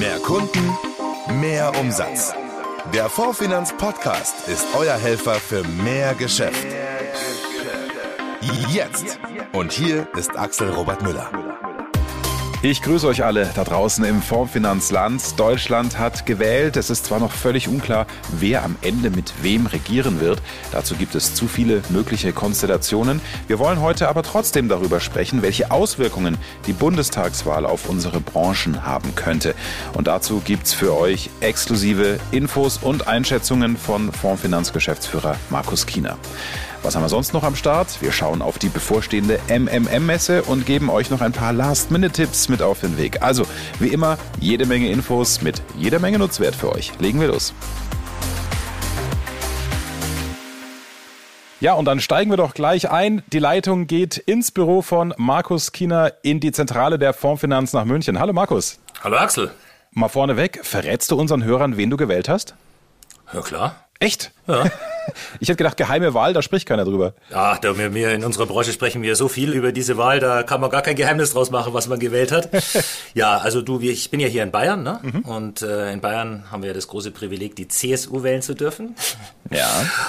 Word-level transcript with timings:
Mehr 0.00 0.18
Kunden, 0.20 0.78
mehr 1.42 1.78
Umsatz. 1.78 2.32
Der 2.94 3.10
Fondfinanz 3.10 3.76
Podcast 3.76 4.48
ist 4.48 4.66
euer 4.74 4.94
Helfer 4.96 5.34
für 5.34 5.62
mehr 5.62 6.14
Geschäft. 6.14 6.66
Jetzt. 8.70 9.18
Und 9.52 9.72
hier 9.72 10.08
ist 10.16 10.34
Axel 10.38 10.70
Robert 10.70 11.02
Müller. 11.02 11.49
Ich 12.62 12.82
grüße 12.82 13.06
euch 13.06 13.24
alle 13.24 13.48
da 13.54 13.64
draußen 13.64 14.04
im 14.04 14.20
Fondsfinanzland. 14.20 15.40
Deutschland 15.40 15.98
hat 15.98 16.26
gewählt. 16.26 16.76
Es 16.76 16.90
ist 16.90 17.06
zwar 17.06 17.18
noch 17.18 17.32
völlig 17.32 17.68
unklar, 17.68 18.06
wer 18.38 18.64
am 18.64 18.76
Ende 18.82 19.08
mit 19.08 19.32
wem 19.40 19.64
regieren 19.64 20.20
wird. 20.20 20.42
Dazu 20.70 20.94
gibt 20.94 21.14
es 21.14 21.32
zu 21.32 21.48
viele 21.48 21.80
mögliche 21.88 22.34
Konstellationen. 22.34 23.22
Wir 23.46 23.58
wollen 23.58 23.80
heute 23.80 24.10
aber 24.10 24.22
trotzdem 24.22 24.68
darüber 24.68 25.00
sprechen, 25.00 25.40
welche 25.40 25.70
Auswirkungen 25.70 26.36
die 26.66 26.74
Bundestagswahl 26.74 27.64
auf 27.64 27.88
unsere 27.88 28.20
Branchen 28.20 28.84
haben 28.84 29.14
könnte. 29.14 29.54
Und 29.94 30.06
dazu 30.06 30.42
gibt 30.44 30.66
es 30.66 30.74
für 30.74 30.94
euch 30.94 31.30
exklusive 31.40 32.20
Infos 32.30 32.76
und 32.76 33.08
Einschätzungen 33.08 33.78
von 33.78 34.12
Fondsfinanzgeschäftsführer 34.12 35.36
Markus 35.48 35.86
Kiener. 35.86 36.18
Was 36.82 36.96
haben 36.96 37.02
wir 37.02 37.10
sonst 37.10 37.34
noch 37.34 37.42
am 37.42 37.56
Start? 37.56 38.00
Wir 38.00 38.10
schauen 38.10 38.40
auf 38.40 38.58
die 38.58 38.70
bevorstehende 38.70 39.38
MMM-Messe 39.48 40.42
und 40.44 40.64
geben 40.64 40.88
euch 40.88 41.10
noch 41.10 41.20
ein 41.20 41.32
paar 41.32 41.52
Last-Minute-Tipps 41.52 42.48
mit 42.48 42.62
auf 42.62 42.80
den 42.80 42.96
Weg. 42.96 43.20
Also, 43.20 43.44
wie 43.78 43.88
immer, 43.88 44.16
jede 44.40 44.64
Menge 44.64 44.88
Infos 44.88 45.42
mit 45.42 45.60
jeder 45.76 45.98
Menge 45.98 46.18
Nutzwert 46.18 46.54
für 46.54 46.72
euch. 46.72 46.92
Legen 46.98 47.20
wir 47.20 47.28
los. 47.28 47.52
Ja, 51.60 51.74
und 51.74 51.84
dann 51.84 52.00
steigen 52.00 52.30
wir 52.30 52.38
doch 52.38 52.54
gleich 52.54 52.90
ein. 52.90 53.22
Die 53.30 53.40
Leitung 53.40 53.86
geht 53.86 54.16
ins 54.16 54.50
Büro 54.50 54.80
von 54.80 55.12
Markus 55.18 55.72
Kiener 55.72 56.14
in 56.22 56.40
die 56.40 56.52
Zentrale 56.52 56.98
der 56.98 57.12
Fondsfinanz 57.12 57.74
nach 57.74 57.84
München. 57.84 58.18
Hallo 58.18 58.32
Markus. 58.32 58.78
Hallo 59.04 59.18
Axel. 59.18 59.50
Mal 59.90 60.08
vorneweg, 60.08 60.60
verrätst 60.62 61.10
du 61.10 61.16
unseren 61.16 61.44
Hörern, 61.44 61.76
wen 61.76 61.90
du 61.90 61.98
gewählt 61.98 62.30
hast? 62.30 62.54
Ja 63.34 63.42
klar. 63.42 63.74
Echt? 63.98 64.32
Ja. 64.46 64.64
Ich 65.40 65.48
hätte 65.48 65.56
gedacht, 65.56 65.76
geheime 65.76 66.14
Wahl, 66.14 66.32
da 66.32 66.42
spricht 66.42 66.66
keiner 66.66 66.84
drüber. 66.84 67.14
Ach, 67.32 67.58
da 67.58 67.76
wir, 67.76 67.94
wir 67.94 68.12
in 68.12 68.24
unserer 68.24 68.46
Branche 68.46 68.72
sprechen 68.72 69.02
wir 69.02 69.16
so 69.16 69.28
viel 69.28 69.52
über 69.52 69.72
diese 69.72 69.96
Wahl, 69.96 70.20
da 70.20 70.42
kann 70.42 70.60
man 70.60 70.70
gar 70.70 70.82
kein 70.82 70.96
Geheimnis 70.96 71.32
draus 71.32 71.50
machen, 71.50 71.72
was 71.72 71.88
man 71.88 71.98
gewählt 71.98 72.32
hat. 72.32 72.50
ja, 73.14 73.38
also 73.38 73.62
du, 73.62 73.80
ich 73.80 74.10
bin 74.10 74.20
ja 74.20 74.28
hier 74.28 74.42
in 74.42 74.50
Bayern, 74.50 74.82
ne? 74.82 75.00
Mhm. 75.02 75.20
Und 75.20 75.62
äh, 75.62 75.92
in 75.92 76.00
Bayern 76.00 76.44
haben 76.50 76.62
wir 76.62 76.68
ja 76.68 76.74
das 76.74 76.88
große 76.88 77.10
Privileg, 77.10 77.56
die 77.56 77.68
CSU 77.68 78.22
wählen 78.22 78.42
zu 78.42 78.54
dürfen. 78.54 78.94
Ja. 79.52 79.68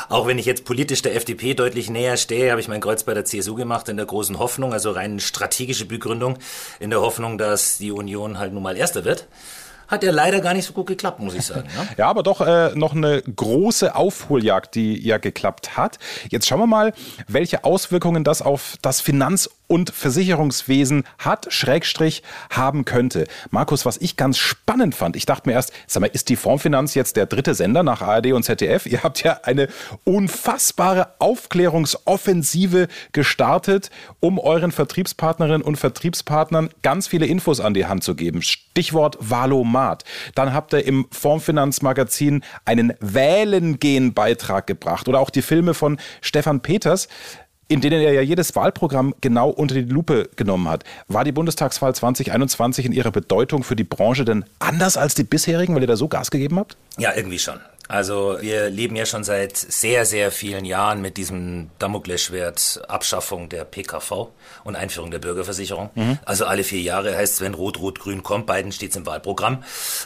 Auch 0.09 0.27
wenn 0.27 0.38
ich 0.38 0.45
jetzt 0.45 0.66
politisch 0.66 1.02
der 1.02 1.16
FDP 1.16 1.55
deutlich 1.55 1.89
näher 1.89 2.17
stehe, 2.17 2.52
habe 2.52 2.61
ich 2.61 2.67
mein 2.67 2.79
Kreuz 2.79 3.03
bei 3.03 3.16
der 3.16 3.25
CSU 3.25 3.55
gemacht 3.55 3.89
in 3.89 3.97
der 3.97 4.05
großen 4.05 4.38
Hoffnung, 4.38 4.72
also 4.72 4.91
rein 4.91 5.19
strategische 5.19 5.85
Begründung, 5.85 6.38
in 6.79 6.91
der 6.91 7.02
Hoffnung, 7.02 7.39
dass 7.39 7.79
die 7.79 7.91
Union 7.91 8.38
halt 8.38 8.53
nun 8.53 8.61
mal 8.61 8.77
Erster 8.77 9.03
wird 9.03 9.27
hat 9.92 10.03
ja 10.03 10.11
leider 10.11 10.39
gar 10.39 10.53
nicht 10.53 10.66
so 10.66 10.73
gut 10.73 10.88
geklappt, 10.88 11.20
muss 11.20 11.36
ich 11.36 11.45
sagen. 11.45 11.67
Ne? 11.67 11.88
ja, 11.97 12.08
aber 12.08 12.23
doch 12.23 12.42
äh, 12.42 12.72
noch 12.75 12.95
eine 12.95 13.22
große 13.22 13.94
Aufholjagd, 13.94 14.73
die 14.75 15.06
ja 15.06 15.17
geklappt 15.17 15.78
hat. 15.78 16.00
Jetzt 16.30 16.47
schauen 16.47 16.59
wir 16.59 16.67
mal, 16.67 16.94
welche 17.28 17.66
Auswirkungen 17.66 18.23
das 18.23 18.42
auf 18.42 18.78
das 18.81 19.02
Finanz- 19.02 19.50
und 19.72 19.89
Versicherungswesen 19.89 21.05
hat, 21.17 21.47
Schrägstrich 21.53 22.23
haben 22.50 22.83
könnte. 22.83 23.25
Markus, 23.52 23.86
was 23.86 23.95
ich 23.95 24.17
ganz 24.17 24.38
spannend 24.38 24.95
fand, 24.95 25.16
ich 25.16 25.25
dachte 25.25 25.47
mir 25.47 25.53
erst, 25.53 25.72
sag 25.88 26.02
mal, 26.02 26.08
ist 26.08 26.28
die 26.28 26.36
Formfinanz 26.36 26.94
jetzt 26.94 27.16
der 27.16 27.25
dritte 27.25 27.55
Sender 27.55 27.81
nach 27.81 28.02
ARD 28.02 28.33
und 28.33 28.44
ZDF? 28.44 28.86
Ihr 28.86 29.02
habt 29.02 29.23
ja 29.23 29.39
eine 29.44 29.69
unfassbare 30.03 31.13
Aufklärungsoffensive 31.19 32.89
gestartet, 33.13 33.91
um 34.19 34.39
euren 34.39 34.73
Vertriebspartnerinnen 34.73 35.61
und 35.61 35.78
Vertriebspartnern 35.78 36.69
ganz 36.81 37.08
viele 37.08 37.25
Infos 37.25 37.61
an 37.61 37.73
die 37.73 37.85
Hand 37.85 38.03
zu 38.03 38.13
geben. 38.16 38.41
Stichwort 38.41 39.17
Valomat. 39.22 40.03
Dann 40.35 40.53
habt 40.53 40.73
ihr 40.73 40.85
im 40.85 41.06
Formfinanzmagazin 41.11 42.44
einen 42.66 42.91
Wählengehen-Beitrag 43.00 44.67
gebracht 44.67 45.08
oder 45.08 45.22
auch 45.22 45.30
die 45.30 45.41
Filme 45.41 45.73
von 45.73 45.97
Stefan 46.19 46.59
Peters 46.59 47.07
in 47.71 47.79
denen 47.79 48.01
er 48.01 48.11
ja 48.11 48.21
jedes 48.21 48.53
Wahlprogramm 48.53 49.15
genau 49.21 49.49
unter 49.49 49.75
die 49.75 49.81
Lupe 49.81 50.29
genommen 50.35 50.67
hat. 50.67 50.83
War 51.07 51.23
die 51.23 51.31
Bundestagswahl 51.31 51.95
2021 51.95 52.85
in 52.85 52.91
ihrer 52.91 53.11
Bedeutung 53.11 53.63
für 53.63 53.77
die 53.77 53.85
Branche 53.85 54.25
denn 54.25 54.43
anders 54.59 54.97
als 54.97 55.15
die 55.15 55.23
bisherigen, 55.23 55.73
weil 55.73 55.81
ihr 55.81 55.87
da 55.87 55.95
so 55.95 56.09
Gas 56.09 56.31
gegeben 56.31 56.59
habt? 56.59 56.75
Ja, 56.97 57.15
irgendwie 57.15 57.39
schon. 57.39 57.61
Also 57.88 58.38
wir 58.40 58.69
leben 58.69 58.96
ja 58.96 59.06
schon 59.06 59.24
seit 59.24 59.58
sehr, 59.58 60.06
sehr 60.06 60.31
vielen 60.31 60.64
Jahren 60.64 61.02
mit 61.02 61.18
diesem 61.18 61.72
Damoklesschwert 61.80 62.81
Abschaffung 62.88 63.50
der 63.50 63.66
PKV 63.66 64.30
und 64.64 64.75
Einführung 64.75 65.12
der 65.12 65.19
Bürgerversicherung. 65.19 65.90
Mhm. 65.96 66.19
Also 66.24 66.46
alle 66.46 66.64
vier 66.64 66.81
Jahre 66.81 67.16
heißt 67.16 67.34
es, 67.34 67.42
wenn 67.42 67.53
Rot, 67.53 67.80
Rot, 67.80 68.00
Grün 68.00 68.24
kommt, 68.24 68.46
beiden 68.46 68.72
steht 68.72 68.92
es 68.92 68.97
im 68.97 69.06
Wahlprogramm, 69.06 69.64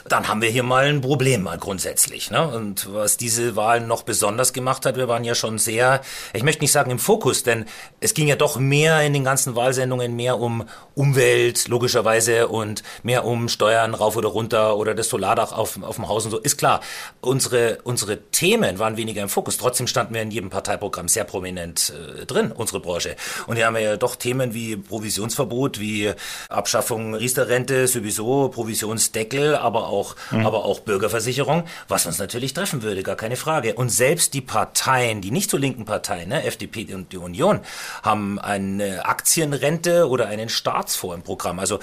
dann 0.08 0.26
haben 0.26 0.42
wir 0.42 0.48
hier 0.48 0.64
mal 0.64 0.86
ein 0.86 1.00
Problem 1.00 1.42
mal 1.42 1.58
grundsätzlich. 1.58 2.30
Ne? 2.30 2.46
Und 2.48 2.92
was 2.92 3.18
diese 3.18 3.54
Wahl 3.54 3.80
noch 3.80 4.02
besonders 4.02 4.52
gemacht 4.52 4.84
hat, 4.84 4.96
wir 4.96 5.06
waren 5.06 5.24
ja 5.24 5.34
schon 5.34 5.58
sehr, 5.58 6.00
ich 6.32 6.42
möchte 6.42 6.62
nicht 6.62 6.72
sagen 6.72 6.90
im 6.90 6.98
Fokus, 6.98 7.44
denn 7.44 7.66
es 8.00 8.14
ging 8.14 8.26
ja 8.26 8.36
doch 8.36 8.58
mehr 8.58 9.02
in 9.02 9.12
den 9.12 9.24
ganzen 9.24 9.54
Wahlsendungen 9.54 10.16
mehr 10.16 10.40
um 10.40 10.64
Umwelt, 10.94 11.68
logischerweise, 11.68 12.48
und 12.48 12.82
mehr 13.02 13.24
um 13.24 13.48
Steuern 13.48 13.94
rauf 13.94 14.16
oder 14.16 14.28
runter 14.28 14.76
oder 14.76 14.94
das 14.94 15.08
Solardach 15.08 15.52
auf, 15.52 15.80
auf 15.82 15.96
dem 15.96 16.08
Haus 16.08 16.24
und 16.24 16.30
so. 16.30 16.38
Ist 16.38 16.56
klar, 16.56 16.80
unsere 17.20 17.75
unsere, 17.84 18.22
Themen 18.30 18.78
waren 18.78 18.96
weniger 18.96 19.22
im 19.22 19.28
Fokus. 19.28 19.56
Trotzdem 19.56 19.86
standen 19.86 20.14
wir 20.14 20.22
in 20.22 20.30
jedem 20.30 20.50
Parteiprogramm 20.50 21.08
sehr 21.08 21.24
prominent 21.24 21.92
äh, 22.20 22.26
drin, 22.26 22.52
unsere 22.52 22.80
Branche. 22.80 23.16
Und 23.46 23.56
hier 23.56 23.66
haben 23.66 23.74
wir 23.74 23.82
ja 23.82 23.96
doch 23.96 24.16
Themen 24.16 24.54
wie 24.54 24.76
Provisionsverbot, 24.76 25.80
wie 25.80 26.12
Abschaffung 26.48 27.14
Riester-Rente, 27.14 27.88
sowieso 27.88 28.48
Provisionsdeckel, 28.48 29.56
aber 29.56 29.88
auch, 29.88 30.16
mhm. 30.30 30.46
aber 30.46 30.64
auch 30.64 30.80
Bürgerversicherung, 30.80 31.64
was 31.88 32.06
uns 32.06 32.18
natürlich 32.18 32.54
treffen 32.54 32.82
würde, 32.82 33.02
gar 33.02 33.16
keine 33.16 33.36
Frage. 33.36 33.74
Und 33.74 33.90
selbst 33.90 34.34
die 34.34 34.40
Parteien, 34.40 35.20
die 35.20 35.30
nicht 35.30 35.50
so 35.50 35.56
linken 35.56 35.84
Parteien, 35.84 36.28
ne, 36.28 36.44
FDP 36.44 36.92
und 36.94 37.12
die 37.12 37.18
Union, 37.18 37.60
haben 38.02 38.38
eine 38.38 39.06
Aktienrente 39.06 40.08
oder 40.08 40.26
einen 40.26 40.48
Staatsfonds 40.48 41.16
im 41.16 41.22
Programm. 41.22 41.58
Also 41.58 41.78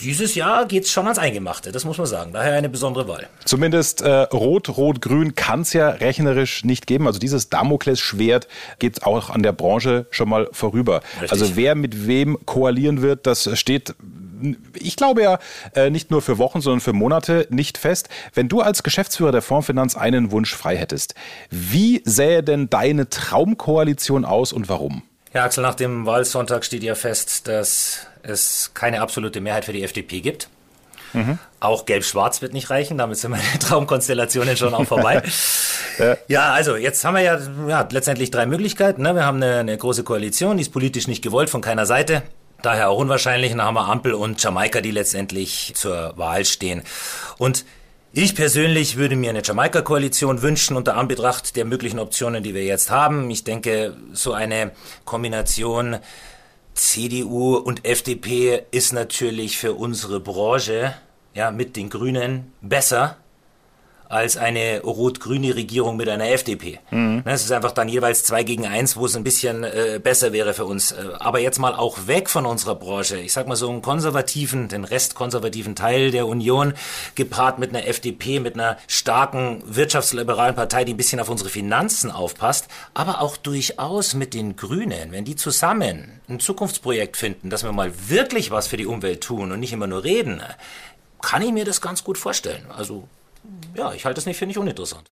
dieses 0.00 0.34
Jahr 0.34 0.66
geht 0.66 0.84
es 0.84 0.90
schon 0.90 1.04
ans 1.04 1.18
Eingemachte, 1.18 1.72
das 1.72 1.84
muss 1.84 1.98
man 1.98 2.06
sagen. 2.06 2.32
Daher 2.32 2.54
eine 2.54 2.68
besondere 2.68 3.06
Wahl. 3.08 3.28
Zumindest 3.44 4.00
äh, 4.00 4.08
Rot, 4.08 4.68
Rot, 4.76 5.00
Grün 5.00 5.34
kann 5.34 5.60
es 5.60 5.72
ja 5.72 5.88
rechnerisch 5.90 6.64
nicht 6.64 6.86
geben. 6.86 7.06
Also 7.06 7.18
dieses 7.18 7.50
Damoklesschwert 7.50 8.48
geht 8.78 9.04
auch 9.04 9.30
an 9.30 9.42
der 9.42 9.52
Branche 9.52 10.06
schon 10.10 10.28
mal 10.28 10.48
vorüber. 10.52 11.02
Richtig. 11.20 11.32
Also 11.32 11.56
wer 11.56 11.74
mit 11.74 12.06
wem 12.06 12.38
koalieren 12.46 13.02
wird, 13.02 13.26
das 13.26 13.48
steht 13.58 13.94
ich 14.74 14.96
glaube 14.96 15.22
ja 15.22 15.38
äh, 15.76 15.90
nicht 15.90 16.10
nur 16.10 16.20
für 16.20 16.38
Wochen, 16.38 16.60
sondern 16.60 16.80
für 16.80 16.92
Monate 16.92 17.46
nicht 17.50 17.78
fest. 17.78 18.08
Wenn 18.34 18.48
du 18.48 18.60
als 18.60 18.82
Geschäftsführer 18.82 19.30
der 19.30 19.42
Fondsfinanz 19.42 19.96
einen 19.96 20.32
Wunsch 20.32 20.54
frei 20.54 20.76
hättest, 20.76 21.14
wie 21.50 22.02
sähe 22.04 22.42
denn 22.42 22.68
deine 22.68 23.08
Traumkoalition 23.08 24.24
aus 24.24 24.52
und 24.52 24.68
warum? 24.68 25.02
Ja, 25.34 25.44
Axel, 25.44 25.62
nach 25.62 25.74
dem 25.74 26.04
Wahlsonntag 26.04 26.64
steht 26.64 26.82
ja 26.82 26.94
fest, 26.94 27.48
dass 27.48 28.06
es 28.22 28.72
keine 28.74 29.00
absolute 29.00 29.40
Mehrheit 29.40 29.64
für 29.64 29.72
die 29.72 29.82
FDP 29.82 30.20
gibt. 30.20 30.48
Mhm. 31.14 31.38
Auch 31.60 31.86
Gelb-Schwarz 31.86 32.42
wird 32.42 32.52
nicht 32.52 32.70
reichen, 32.70 32.98
damit 32.98 33.18
sind 33.18 33.32
meine 33.32 33.42
Traumkonstellationen 33.60 34.56
schon 34.56 34.74
auch 34.74 34.86
vorbei. 34.86 35.22
ja. 35.98 36.16
ja. 36.28 36.52
also 36.52 36.76
jetzt 36.76 37.04
haben 37.04 37.14
wir 37.14 37.22
ja, 37.22 37.38
ja 37.68 37.86
letztendlich 37.90 38.30
drei 38.30 38.46
Möglichkeiten. 38.46 39.02
Ne? 39.02 39.14
Wir 39.14 39.24
haben 39.24 39.42
eine, 39.42 39.58
eine 39.58 39.76
große 39.76 40.04
Koalition, 40.04 40.56
die 40.56 40.62
ist 40.62 40.72
politisch 40.72 41.08
nicht 41.08 41.22
gewollt 41.22 41.50
von 41.50 41.60
keiner 41.60 41.86
Seite. 41.86 42.22
Daher 42.62 42.90
auch 42.90 42.98
unwahrscheinlich. 42.98 43.50
Dann 43.50 43.62
haben 43.62 43.74
wir 43.74 43.88
Ampel 43.88 44.14
und 44.14 44.42
Jamaika, 44.42 44.80
die 44.80 44.92
letztendlich 44.92 45.72
zur 45.74 46.16
Wahl 46.16 46.44
stehen. 46.44 46.82
Und 47.36 47.64
ich 48.14 48.34
persönlich 48.34 48.96
würde 48.96 49.16
mir 49.16 49.30
eine 49.30 49.42
Jamaika-Koalition 49.42 50.42
wünschen 50.42 50.76
unter 50.76 50.96
Anbetracht 50.96 51.56
der 51.56 51.64
möglichen 51.64 51.98
Optionen, 51.98 52.42
die 52.42 52.54
wir 52.54 52.64
jetzt 52.64 52.90
haben. 52.90 53.30
Ich 53.30 53.44
denke, 53.44 53.96
so 54.12 54.32
eine 54.32 54.72
Kombination 55.04 55.96
CDU 56.74 57.56
und 57.56 57.86
FDP 57.86 58.64
ist 58.70 58.92
natürlich 58.92 59.56
für 59.56 59.72
unsere 59.72 60.20
Branche, 60.20 60.94
ja, 61.34 61.50
mit 61.50 61.76
den 61.76 61.88
Grünen 61.88 62.52
besser 62.60 63.16
als 64.12 64.36
eine 64.36 64.82
rot-grüne 64.82 65.56
Regierung 65.56 65.96
mit 65.96 66.08
einer 66.08 66.28
FDP. 66.30 66.78
Mhm. 66.90 67.22
Das 67.24 67.44
ist 67.44 67.50
einfach 67.50 67.72
dann 67.72 67.88
jeweils 67.88 68.24
zwei 68.24 68.42
gegen 68.42 68.66
eins, 68.66 68.96
wo 68.96 69.06
es 69.06 69.16
ein 69.16 69.24
bisschen 69.24 69.64
äh, 69.64 69.98
besser 70.02 70.32
wäre 70.32 70.52
für 70.52 70.66
uns. 70.66 70.92
Äh, 70.92 70.96
aber 71.18 71.40
jetzt 71.40 71.58
mal 71.58 71.74
auch 71.74 72.06
weg 72.06 72.28
von 72.28 72.44
unserer 72.44 72.74
Branche. 72.74 73.16
Ich 73.18 73.32
sag 73.32 73.48
mal 73.48 73.56
so 73.56 73.70
einen 73.70 73.80
konservativen, 73.80 74.68
den 74.68 74.84
restkonservativen 74.84 75.74
Teil 75.74 76.10
der 76.10 76.26
Union, 76.26 76.74
gepaart 77.14 77.58
mit 77.58 77.70
einer 77.70 77.86
FDP, 77.86 78.38
mit 78.38 78.54
einer 78.54 78.76
starken 78.86 79.62
wirtschaftsliberalen 79.64 80.54
Partei, 80.54 80.84
die 80.84 80.92
ein 80.92 80.98
bisschen 80.98 81.20
auf 81.20 81.30
unsere 81.30 81.48
Finanzen 81.48 82.10
aufpasst, 82.10 82.68
aber 82.92 83.22
auch 83.22 83.36
durchaus 83.38 84.14
mit 84.14 84.34
den 84.34 84.56
Grünen, 84.56 85.12
wenn 85.12 85.24
die 85.24 85.36
zusammen 85.36 86.20
ein 86.28 86.38
Zukunftsprojekt 86.38 87.16
finden, 87.16 87.48
dass 87.48 87.64
wir 87.64 87.72
mal 87.72 87.92
wirklich 88.08 88.50
was 88.50 88.66
für 88.66 88.76
die 88.76 88.86
Umwelt 88.86 89.22
tun 89.22 89.52
und 89.52 89.60
nicht 89.60 89.72
immer 89.72 89.86
nur 89.86 90.04
reden, 90.04 90.42
kann 91.22 91.42
ich 91.42 91.52
mir 91.52 91.64
das 91.64 91.80
ganz 91.80 92.04
gut 92.04 92.18
vorstellen. 92.18 92.66
Also 92.76 93.08
ja, 93.74 93.92
ich 93.92 94.04
halte 94.04 94.20
es 94.20 94.26
nicht 94.26 94.38
für 94.38 94.46
nicht 94.46 94.58
uninteressant. 94.58 95.10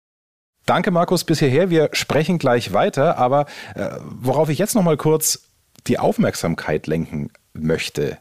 Danke, 0.67 0.91
Markus, 0.91 1.25
bis 1.25 1.39
hierher. 1.39 1.71
Wir 1.71 1.91
sprechen 1.93 2.39
gleich 2.39 2.73
weiter, 2.73 3.19
aber 3.19 3.47
äh, 3.75 3.91
worauf 4.01 4.49
ich 4.51 4.59
jetzt 4.59 4.75
noch 4.75 4.83
mal 4.83 4.97
kurz 4.97 5.49
die 5.87 5.99
Aufmerksamkeit 5.99 6.87
lenken 6.87 7.33
möchte. 7.53 8.19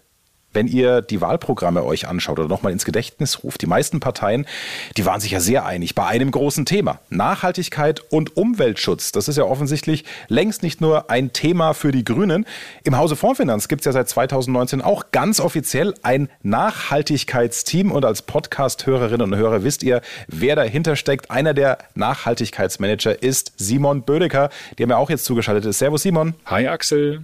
Wenn 0.54 0.68
ihr 0.68 1.02
die 1.02 1.22
Wahlprogramme 1.22 1.84
euch 1.84 2.08
anschaut 2.08 2.40
oder 2.40 2.48
nochmal 2.48 2.72
ins 2.72 2.86
Gedächtnis 2.86 3.44
ruft, 3.44 3.62
die 3.62 3.68
meisten 3.68 4.00
Parteien, 4.00 4.46
die 4.98 5.06
waren 5.06 5.22
sich 5.22 5.32
ja 5.32 5.40
sehr 5.40 5.66
einig 5.66 5.96
bei 5.96 6.06
einem 6.06 6.32
großen 6.32 6.66
Thema. 6.66 7.00
Nachhaltigkeit 7.10 8.02
und 8.10 8.36
Umweltschutz. 8.36 9.12
Das 9.12 9.28
ist 9.28 9.38
ja 9.38 9.44
offensichtlich 9.44 10.06
längst 10.28 10.64
nicht 10.64 10.82
nur 10.82 11.10
ein 11.10 11.34
Thema 11.34 11.74
für 11.74 11.92
die 11.92 12.04
Grünen. 12.04 12.46
Im 12.84 12.98
Hause 12.98 13.16
Fondsfinanz 13.16 13.68
gibt 13.68 13.82
es 13.82 13.86
ja 13.86 13.92
seit 13.92 14.10
2019 14.10 14.82
auch 14.82 15.12
ganz 15.12 15.40
offiziell 15.40 15.94
ein 16.04 16.30
Nachhaltigkeitsteam. 16.42 17.92
Und 17.92 18.06
als 18.06 18.22
Podcast-Hörerinnen 18.24 19.34
und 19.34 19.38
Hörer 19.38 19.64
wisst 19.64 19.84
ihr, 19.84 20.02
wer 20.28 20.56
dahinter 20.56 20.96
steckt. 20.96 21.30
Einer 21.30 21.54
der 21.54 21.78
Nachhaltigkeitsmanager 21.96 23.22
ist 23.22 23.54
Simon 23.58 24.04
Bödecker, 24.04 24.50
der 24.78 24.88
mir 24.88 24.98
auch 24.98 25.10
jetzt 25.10 25.26
zugeschaltet 25.26 25.66
ist. 25.66 25.80
Servus 25.80 26.02
Simon. 26.02 26.34
Hi 26.46 26.68
Axel. 26.68 27.24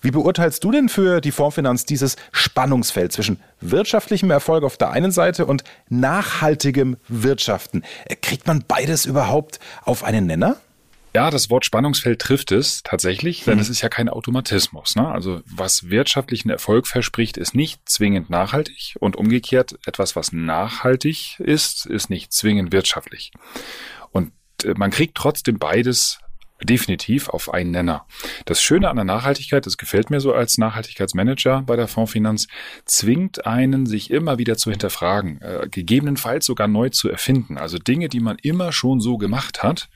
Wie 0.00 0.10
beurteilst 0.10 0.64
du 0.64 0.70
denn 0.70 0.88
für 0.88 1.20
die 1.20 1.32
Fondsfinanz 1.32 1.84
dieses 1.84 2.16
Spannungsfeld 2.54 3.12
zwischen 3.12 3.40
wirtschaftlichem 3.60 4.30
Erfolg 4.30 4.62
auf 4.62 4.76
der 4.76 4.92
einen 4.92 5.10
Seite 5.10 5.44
und 5.44 5.64
nachhaltigem 5.88 6.96
Wirtschaften. 7.08 7.82
Kriegt 8.22 8.46
man 8.46 8.62
beides 8.68 9.06
überhaupt 9.06 9.58
auf 9.82 10.04
einen 10.04 10.26
Nenner? 10.26 10.58
Ja, 11.16 11.32
das 11.32 11.50
Wort 11.50 11.64
Spannungsfeld 11.64 12.20
trifft 12.20 12.52
es 12.52 12.84
tatsächlich, 12.84 13.42
denn 13.42 13.54
mhm. 13.54 13.60
es 13.60 13.68
ist 13.68 13.80
ja 13.80 13.88
kein 13.88 14.08
Automatismus. 14.08 14.94
Ne? 14.94 15.08
Also 15.08 15.40
was 15.46 15.90
wirtschaftlichen 15.90 16.48
Erfolg 16.48 16.86
verspricht, 16.86 17.38
ist 17.38 17.56
nicht 17.56 17.88
zwingend 17.88 18.30
nachhaltig 18.30 18.94
und 19.00 19.16
umgekehrt 19.16 19.76
etwas, 19.84 20.14
was 20.14 20.30
nachhaltig 20.30 21.40
ist, 21.40 21.86
ist 21.86 22.08
nicht 22.08 22.32
zwingend 22.32 22.70
wirtschaftlich. 22.70 23.32
Und 24.12 24.30
äh, 24.62 24.74
man 24.76 24.92
kriegt 24.92 25.16
trotzdem 25.16 25.58
beides 25.58 26.20
definitiv 26.64 27.28
auf 27.28 27.52
einen 27.52 27.70
Nenner. 27.70 28.06
Das 28.44 28.60
Schöne 28.60 28.88
an 28.88 28.96
der 28.96 29.04
Nachhaltigkeit, 29.04 29.66
das 29.66 29.76
gefällt 29.76 30.10
mir 30.10 30.20
so 30.20 30.32
als 30.32 30.58
Nachhaltigkeitsmanager 30.58 31.62
bei 31.62 31.76
der 31.76 31.88
Fondsfinanz, 31.88 32.48
zwingt 32.84 33.46
einen, 33.46 33.86
sich 33.86 34.10
immer 34.10 34.38
wieder 34.38 34.56
zu 34.56 34.70
hinterfragen, 34.70 35.40
äh, 35.40 35.68
gegebenenfalls 35.70 36.46
sogar 36.46 36.68
neu 36.68 36.90
zu 36.90 37.08
erfinden. 37.08 37.58
Also 37.58 37.78
Dinge, 37.78 38.08
die 38.08 38.20
man 38.20 38.36
immer 38.42 38.72
schon 38.72 39.00
so 39.00 39.18
gemacht 39.18 39.62
hat, 39.62 39.88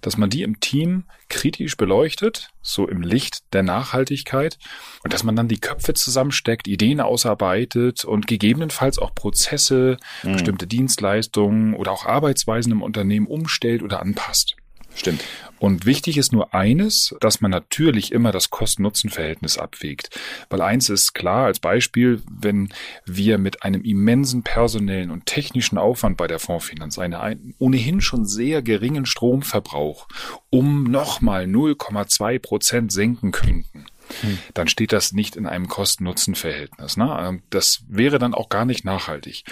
dass 0.00 0.16
man 0.16 0.30
die 0.30 0.42
im 0.42 0.60
Team 0.60 1.04
kritisch 1.28 1.76
beleuchtet, 1.76 2.50
so 2.62 2.88
im 2.88 3.02
Licht 3.02 3.52
der 3.52 3.62
Nachhaltigkeit, 3.62 4.58
und 5.04 5.12
dass 5.12 5.24
man 5.24 5.36
dann 5.36 5.48
die 5.48 5.60
Köpfe 5.60 5.94
zusammensteckt, 5.94 6.68
Ideen 6.68 7.00
ausarbeitet 7.00 8.04
und 8.04 8.26
gegebenenfalls 8.26 8.98
auch 8.98 9.14
Prozesse, 9.14 9.96
mhm. 10.22 10.32
bestimmte 10.32 10.66
Dienstleistungen 10.66 11.74
oder 11.74 11.92
auch 11.92 12.04
Arbeitsweisen 12.04 12.72
im 12.72 12.82
Unternehmen 12.82 13.26
umstellt 13.26 13.82
oder 13.82 14.00
anpasst. 14.00 14.56
Stimmt. 15.00 15.24
Und 15.58 15.86
wichtig 15.86 16.18
ist 16.18 16.30
nur 16.30 16.52
eines, 16.52 17.16
dass 17.20 17.40
man 17.40 17.50
natürlich 17.50 18.12
immer 18.12 18.32
das 18.32 18.50
Kosten-Nutzen-Verhältnis 18.50 19.56
abwägt. 19.56 20.10
Weil 20.50 20.60
eins 20.60 20.90
ist 20.90 21.14
klar, 21.14 21.46
als 21.46 21.58
Beispiel, 21.58 22.20
wenn 22.30 22.68
wir 23.06 23.38
mit 23.38 23.62
einem 23.62 23.82
immensen 23.82 24.42
personellen 24.42 25.10
und 25.10 25.24
technischen 25.24 25.78
Aufwand 25.78 26.18
bei 26.18 26.26
der 26.26 26.38
Fondsfinanz 26.38 26.98
einen 26.98 27.54
ohnehin 27.58 28.02
schon 28.02 28.26
sehr 28.26 28.60
geringen 28.60 29.06
Stromverbrauch 29.06 30.06
um 30.50 30.84
nochmal 30.84 31.44
0,2 31.44 32.38
Prozent 32.38 32.92
senken 32.92 33.32
könnten, 33.32 33.86
hm. 34.20 34.38
dann 34.54 34.68
steht 34.68 34.92
das 34.92 35.12
nicht 35.12 35.36
in 35.36 35.46
einem 35.46 35.68
Kosten-Nutzen-Verhältnis. 35.68 36.96
Ne? 36.96 37.16
Ähm, 37.20 37.42
das 37.50 37.82
wäre 37.88 38.18
dann 38.18 38.34
auch 38.34 38.48
gar 38.48 38.64
nicht 38.64 38.84
nachhaltig. 38.84 39.44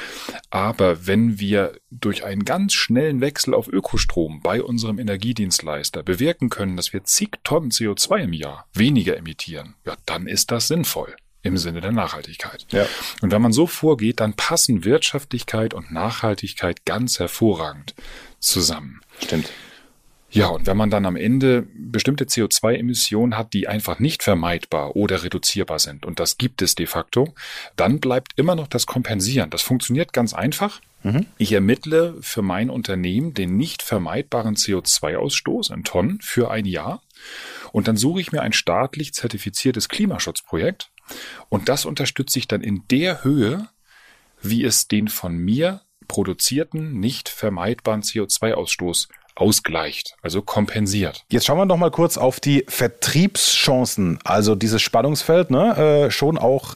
Aber 0.51 1.07
wenn 1.07 1.39
wir 1.39 1.79
durch 1.91 2.25
einen 2.25 2.45
ganz 2.45 2.75
schnellen 2.75 3.21
Wechsel 3.21 3.55
auf 3.55 3.69
Ökostrom 3.69 4.41
bei 4.43 4.63
unserem 4.63 4.99
Energiedienstleister 4.99 6.03
bewirken 6.03 6.51
können, 6.51 6.77
dass 6.77 6.93
wir 6.93 7.05
zig 7.05 7.31
Tonnen 7.45 7.71
CO2 7.71 8.25
im 8.25 8.33
Jahr 8.33 8.67
weniger 8.73 9.17
emittieren, 9.17 9.75
ja, 9.85 9.97
dann 10.07 10.27
ist 10.27 10.51
das 10.51 10.69
sinnvoll 10.69 11.15
im 11.43 11.57
Sinne 11.57 11.81
der 11.81 11.93
Nachhaltigkeit. 11.93 12.67
Ja. 12.71 12.87
Und 13.21 13.31
wenn 13.31 13.43
man 13.43 13.53
so 13.53 13.67
vorgeht, 13.67 14.21
dann 14.21 14.35
passen 14.35 14.85
Wirtschaftlichkeit 14.85 15.73
und 15.73 15.91
Nachhaltigkeit 15.91 16.85
ganz 16.85 17.19
hervorragend 17.19 17.95
zusammen. 18.41 19.01
Stimmt. 19.23 19.51
Ja, 20.31 20.49
und 20.49 20.67
wenn 20.67 20.77
man 20.77 20.91
dann 20.91 21.07
am 21.07 21.17
Ende 21.17 21.67
bestimmte 21.75 22.25
CO2-Emissionen 22.25 23.37
hat, 23.37 23.55
die 23.55 23.67
einfach 23.67 23.99
nicht 23.99 24.23
vermeidbar 24.23 24.95
oder 24.95 25.23
reduzierbar 25.23 25.79
sind, 25.79 26.05
und 26.05 26.21
das 26.21 26.37
gibt 26.37 26.61
es 26.61 26.75
de 26.75 26.87
facto, 26.87 27.35
dann 27.77 27.99
bleibt 27.99 28.33
immer 28.37 28.55
noch 28.55 28.69
das 28.69 28.87
Kompensieren. 28.87 29.49
Das 29.49 29.63
funktioniert 29.63 30.13
ganz 30.13 30.35
einfach. 30.35 30.81
Mhm. 31.03 31.27
Ich 31.39 31.53
ermittle 31.53 32.17
für 32.21 32.43
mein 32.43 32.69
Unternehmen 32.69 33.33
den 33.33 33.57
nicht 33.57 33.83
vermeidbaren 33.83 34.57
CO2-Ausstoß 34.57 35.73
in 35.73 35.85
Tonnen 35.85 36.21
für 36.21 36.51
ein 36.51 36.67
Jahr 36.67 37.03
und 37.73 37.89
dann 37.89 37.97
suche 37.97 38.21
ich 38.21 38.33
mir 38.33 38.43
ein 38.43 38.53
staatlich 38.53 39.15
zertifiziertes 39.15 39.89
Klimaschutzprojekt 39.89 40.91
und 41.49 41.69
das 41.69 41.85
unterstütze 41.85 42.39
ich 42.39 42.49
dann 42.49 42.63
in 42.63 42.83
der 42.91 43.23
Höhe, 43.23 43.69
wie 44.43 44.65
es 44.65 44.89
den 44.89 45.09
von 45.09 45.37
mir 45.37 45.83
produzierten, 46.09 46.99
nicht 46.99 47.29
vermeidbaren 47.29 48.03
CO2-Ausstoß 48.03 49.09
ausgleicht, 49.39 50.17
also 50.21 50.43
kompensiert. 50.43 51.25
Jetzt 51.31 51.47
schauen 51.47 51.59
wir 51.59 51.65
noch 51.65 51.77
mal 51.77 51.91
kurz 51.91 52.19
auf 52.19 52.41
die 52.41 52.65
Vertriebschancen, 52.69 54.19
also 54.25 54.55
dieses 54.55 54.83
Spannungsfeld, 54.83 55.51
ne, 55.51 56.07
äh, 56.07 56.11
schon 56.11 56.39
auch 56.39 56.75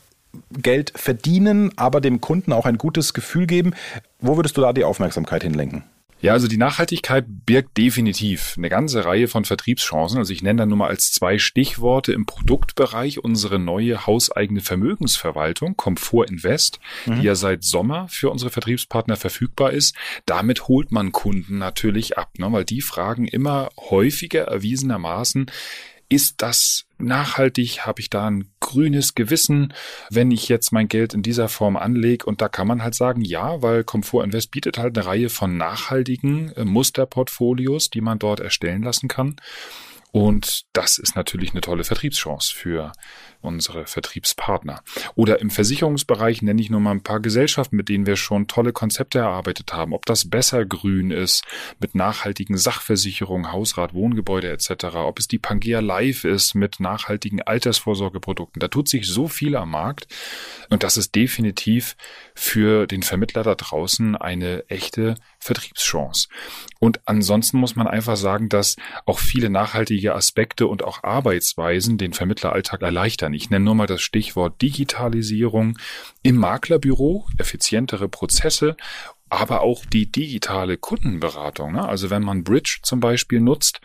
Geld 0.53 0.93
verdienen, 0.97 1.73
aber 1.77 2.01
dem 2.01 2.21
Kunden 2.21 2.53
auch 2.53 2.65
ein 2.65 2.79
gutes 2.79 3.13
Gefühl 3.13 3.47
geben. 3.47 3.75
Wo 4.21 4.37
würdest 4.37 4.57
du 4.57 4.61
da 4.61 4.73
die 4.73 4.85
Aufmerksamkeit 4.85 5.43
hinlenken? 5.43 5.85
Ja, 6.23 6.33
also 6.33 6.47
die 6.47 6.57
Nachhaltigkeit 6.57 7.25
birgt 7.29 7.77
definitiv 7.77 8.55
eine 8.57 8.69
ganze 8.69 9.05
Reihe 9.05 9.27
von 9.27 9.45
Vertriebschancen. 9.45 10.19
Also 10.19 10.33
ich 10.33 10.41
nenne 10.41 10.61
da 10.61 10.67
nur 10.67 10.79
mal 10.79 10.89
als 10.89 11.11
zwei 11.11 11.37
Stichworte 11.37 12.13
im 12.13 12.27
Produktbereich 12.27 13.19
unsere 13.19 13.59
neue 13.59 14.07
hauseigene 14.07 14.61
Vermögensverwaltung, 14.61 15.77
Comfort 15.77 16.27
Invest, 16.31 16.79
mhm. 17.07 17.17
die 17.17 17.27
ja 17.27 17.35
seit 17.35 17.65
Sommer 17.65 18.07
für 18.09 18.31
unsere 18.31 18.51
Vertriebspartner 18.51 19.17
verfügbar 19.17 19.73
ist. 19.73 19.97
Damit 20.25 20.69
holt 20.69 20.93
man 20.93 21.11
Kunden 21.11 21.59
natürlich 21.59 22.17
ab, 22.17 22.39
ne? 22.39 22.53
weil 22.53 22.65
die 22.65 22.83
fragen 22.83 23.27
immer 23.27 23.71
häufiger 23.77 24.43
erwiesenermaßen, 24.43 25.51
ist 26.09 26.41
das 26.43 26.85
nachhaltig? 27.03 27.87
Habe 27.87 28.01
ich 28.01 28.11
da 28.11 28.27
ein 28.27 28.49
grünes 28.61 29.15
Gewissen, 29.15 29.73
wenn 30.11 30.31
ich 30.31 30.49
jetzt 30.49 30.73
mein 30.73 30.89
Geld 30.89 31.15
in 31.15 31.23
dieser 31.23 31.49
Form 31.49 31.77
anlege? 31.77 32.27
Und 32.27 32.41
da 32.41 32.49
kann 32.49 32.67
man 32.67 32.83
halt 32.83 32.95
sagen, 32.95 33.23
ja, 33.23 33.63
weil 33.63 33.85
Comfort 33.85 34.25
Invest 34.25 34.51
bietet 34.51 34.79
halt 34.79 34.97
eine 34.97 35.07
Reihe 35.07 35.29
von 35.29 35.57
nachhaltigen 35.57 36.53
äh, 36.53 36.65
Musterportfolios, 36.65 37.91
die 37.91 38.01
man 38.01 38.19
dort 38.19 38.41
erstellen 38.41 38.83
lassen 38.83 39.09
kann. 39.09 39.37
Und 40.13 40.67
das 40.75 40.99
ist 40.99 41.17
natürlich 41.17 41.53
eine 41.53 41.63
tolle 41.63 41.85
Vertriebschance 41.85 42.55
für 42.55 42.93
unsere 43.43 43.87
Vertriebspartner. 43.87 44.83
Oder 45.15 45.41
im 45.41 45.51
Versicherungsbereich 45.51 46.43
nenne 46.43 46.61
ich 46.61 46.71
nur 46.71 46.81
mal 46.81 46.93
ein 46.93 47.03
paar 47.03 47.21
Gesellschaften, 47.21 47.77
mit 47.77 47.89
denen 47.89 48.07
wir 48.07 48.17
schon 48.17 48.47
tolle 48.47 48.73
Konzepte 48.73 49.19
erarbeitet 49.19 49.73
haben. 49.73 49.93
Ob 49.93 50.07
das 50.07 50.29
besser 50.29 50.65
grün 50.65 51.11
ist, 51.11 51.45
mit 51.79 51.95
nachhaltigen 51.95 52.57
Sachversicherungen, 52.57 53.53
Hausrat, 53.53 53.95
Wohngebäude 53.95 54.51
etc. 54.51 54.85
Ob 54.97 55.19
es 55.19 55.29
die 55.29 55.39
Pangea 55.39 55.81
Live 55.81 56.25
ist 56.25 56.55
mit 56.55 56.81
nachhaltigen 56.81 57.43
Altersvorsorgeprodukten. 57.43 58.61
Da 58.61 58.69
tut 58.69 58.89
sich 58.89 59.07
so 59.07 59.29
viel 59.29 59.57
am 59.57 59.71
Markt. 59.71 60.07
Und 60.71 60.83
das 60.83 60.97
ist 60.97 61.15
definitiv 61.15 61.97
für 62.35 62.87
den 62.87 63.03
Vermittler 63.03 63.43
da 63.43 63.55
draußen 63.55 64.17
eine 64.17 64.65
echte 64.69 65.17
Vertriebschance. 65.39 66.29
Und 66.79 67.01
ansonsten 67.05 67.59
muss 67.59 67.77
man 67.77 67.87
einfach 67.87 68.17
sagen, 68.17 68.49
dass 68.49 68.77
auch 69.07 69.19
viele 69.19 69.51
nachhaltige 69.51 70.15
Aspekte 70.15 70.67
und 70.67 70.85
auch 70.85 71.03
Arbeitsweisen 71.03 71.99
den 71.99 72.13
Vermittleralltag 72.13 72.83
erleichtern. 72.83 73.32
Ich 73.35 73.51
nenne 73.51 73.65
nur 73.65 73.75
mal 73.75 73.87
das 73.87 74.03
Stichwort 74.03 74.61
Digitalisierung 74.63 75.79
im 76.23 76.37
Maklerbüro, 76.37 77.27
effizientere 77.39 78.09
Prozesse 78.09 78.77
aber 79.33 79.63
auch 79.63 79.87
die 79.87 80.13
digitale 80.13 80.77
Kundenberatung. 80.77 81.73
Ne? 81.73 81.89
Also 81.89 82.11
wenn 82.11 82.23
man 82.23 82.45
Bridge 82.45 82.81
zum 82.83 83.01
Beispiel 83.01 83.41
nutzt 83.41 83.81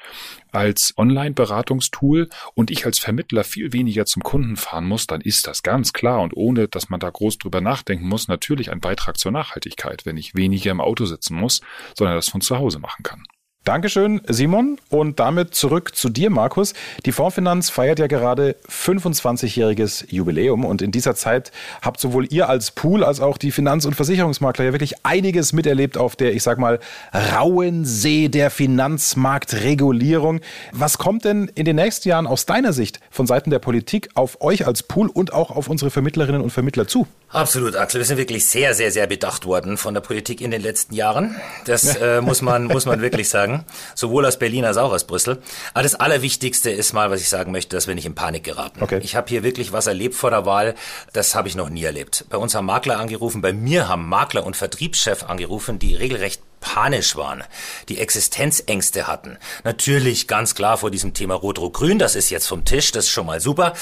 als 0.51 0.93
Online-Beratungstool 0.97 2.27
und 2.53 2.69
ich 2.69 2.85
als 2.85 2.99
Vermittler 2.99 3.45
viel 3.45 3.71
weniger 3.71 4.05
zum 4.05 4.23
Kunden 4.23 4.57
fahren 4.57 4.85
muss, 4.85 5.07
dann 5.07 5.21
ist 5.21 5.47
das 5.47 5.63
ganz 5.63 5.93
klar 5.93 6.19
und 6.19 6.35
ohne, 6.35 6.67
dass 6.67 6.89
man 6.89 6.99
da 6.99 7.09
groß 7.09 7.37
drüber 7.37 7.61
nachdenken 7.61 8.09
muss, 8.09 8.27
natürlich 8.27 8.71
ein 8.71 8.81
Beitrag 8.81 9.17
zur 9.17 9.31
Nachhaltigkeit, 9.31 10.05
wenn 10.05 10.17
ich 10.17 10.35
weniger 10.35 10.71
im 10.71 10.81
Auto 10.81 11.05
sitzen 11.05 11.37
muss, 11.37 11.61
sondern 11.97 12.17
das 12.17 12.27
von 12.27 12.41
zu 12.41 12.57
Hause 12.57 12.79
machen 12.79 13.03
kann. 13.03 13.23
Dankeschön, 13.67 14.21
Simon. 14.29 14.77
Und 14.89 15.19
damit 15.19 15.53
zurück 15.53 15.93
zu 15.93 16.07
dir, 16.07 16.29
Markus. 16.29 16.73
Die 17.05 17.11
Fondsfinanz 17.11 17.69
feiert 17.69 17.99
ja 17.99 18.07
gerade 18.07 18.55
25-jähriges 18.71 20.05
Jubiläum. 20.07 20.63
Und 20.63 20.81
in 20.81 20.93
dieser 20.93 21.15
Zeit 21.15 21.51
habt 21.81 21.99
sowohl 21.99 22.27
ihr 22.31 22.47
als 22.47 22.71
Pool 22.71 23.03
als 23.03 23.19
auch 23.19 23.37
die 23.37 23.51
Finanz- 23.51 23.83
und 23.83 23.93
Versicherungsmakler 23.93 24.63
ja 24.63 24.71
wirklich 24.71 25.05
einiges 25.05 25.51
miterlebt 25.51 25.97
auf 25.97 26.15
der, 26.15 26.33
ich 26.33 26.43
sag 26.43 26.59
mal, 26.59 26.79
rauen 27.13 27.83
See 27.83 28.29
der 28.29 28.51
Finanzmarktregulierung. 28.51 30.39
Was 30.71 30.97
kommt 30.97 31.25
denn 31.25 31.51
in 31.53 31.65
den 31.65 31.75
nächsten 31.75 32.07
Jahren 32.07 32.25
aus 32.25 32.45
deiner 32.45 32.71
Sicht 32.71 33.01
von 33.11 33.27
Seiten 33.27 33.49
der 33.49 33.59
Politik 33.59 34.11
auf 34.13 34.39
euch 34.39 34.65
als 34.65 34.83
Pool 34.83 35.09
und 35.09 35.33
auch 35.33 35.51
auf 35.51 35.67
unsere 35.67 35.91
Vermittlerinnen 35.91 36.39
und 36.39 36.51
Vermittler 36.51 36.87
zu? 36.87 37.05
Absolut, 37.29 37.75
Axel. 37.75 37.99
Wir 37.99 38.05
sind 38.05 38.17
wirklich 38.17 38.45
sehr, 38.45 38.73
sehr, 38.73 38.91
sehr 38.91 39.07
bedacht 39.07 39.45
worden 39.45 39.75
von 39.75 39.93
der 39.93 39.99
Politik 39.99 40.39
in 40.39 40.51
den 40.51 40.61
letzten 40.61 40.95
Jahren. 40.95 41.35
Das 41.65 41.97
äh, 41.97 42.21
muss 42.21 42.41
man, 42.41 42.63
muss 42.67 42.85
man 42.85 43.01
wirklich 43.01 43.27
sagen. 43.27 43.56
Sagen, 43.57 43.65
sowohl 43.95 44.25
aus 44.25 44.39
Berlin 44.39 44.65
als 44.65 44.77
auch 44.77 44.91
aus 44.91 45.05
Brüssel. 45.05 45.41
Aber 45.73 45.83
das 45.83 45.95
Allerwichtigste 45.95 46.69
ist 46.69 46.93
mal, 46.93 47.09
was 47.11 47.21
ich 47.21 47.29
sagen 47.29 47.51
möchte, 47.51 47.75
dass 47.75 47.87
wir 47.87 47.95
nicht 47.95 48.05
in 48.05 48.15
Panik 48.15 48.43
geraten. 48.43 48.81
Okay. 48.81 48.99
Ich 49.03 49.15
habe 49.15 49.29
hier 49.29 49.43
wirklich 49.43 49.71
was 49.71 49.87
erlebt 49.87 50.15
vor 50.15 50.29
der 50.29 50.45
Wahl, 50.45 50.75
das 51.13 51.35
habe 51.35 51.47
ich 51.47 51.55
noch 51.55 51.69
nie 51.69 51.83
erlebt. 51.83 52.25
Bei 52.29 52.37
uns 52.37 52.55
haben 52.55 52.65
Makler 52.65 52.99
angerufen, 52.99 53.41
bei 53.41 53.53
mir 53.53 53.87
haben 53.87 54.07
Makler 54.07 54.45
und 54.45 54.55
Vertriebschef 54.55 55.23
angerufen, 55.23 55.79
die 55.79 55.95
regelrecht 55.95 56.41
panisch 56.59 57.15
waren, 57.15 57.43
die 57.89 57.99
Existenzängste 57.99 59.07
hatten. 59.07 59.37
Natürlich 59.63 60.27
ganz 60.27 60.55
klar 60.55 60.77
vor 60.77 60.91
diesem 60.91 61.13
Thema 61.13 61.35
Rot-Rot-Grün, 61.35 61.99
das 61.99 62.15
ist 62.15 62.29
jetzt 62.29 62.47
vom 62.47 62.65
Tisch, 62.65 62.91
das 62.91 63.05
ist 63.05 63.11
schon 63.11 63.25
mal 63.25 63.39
super. 63.39 63.73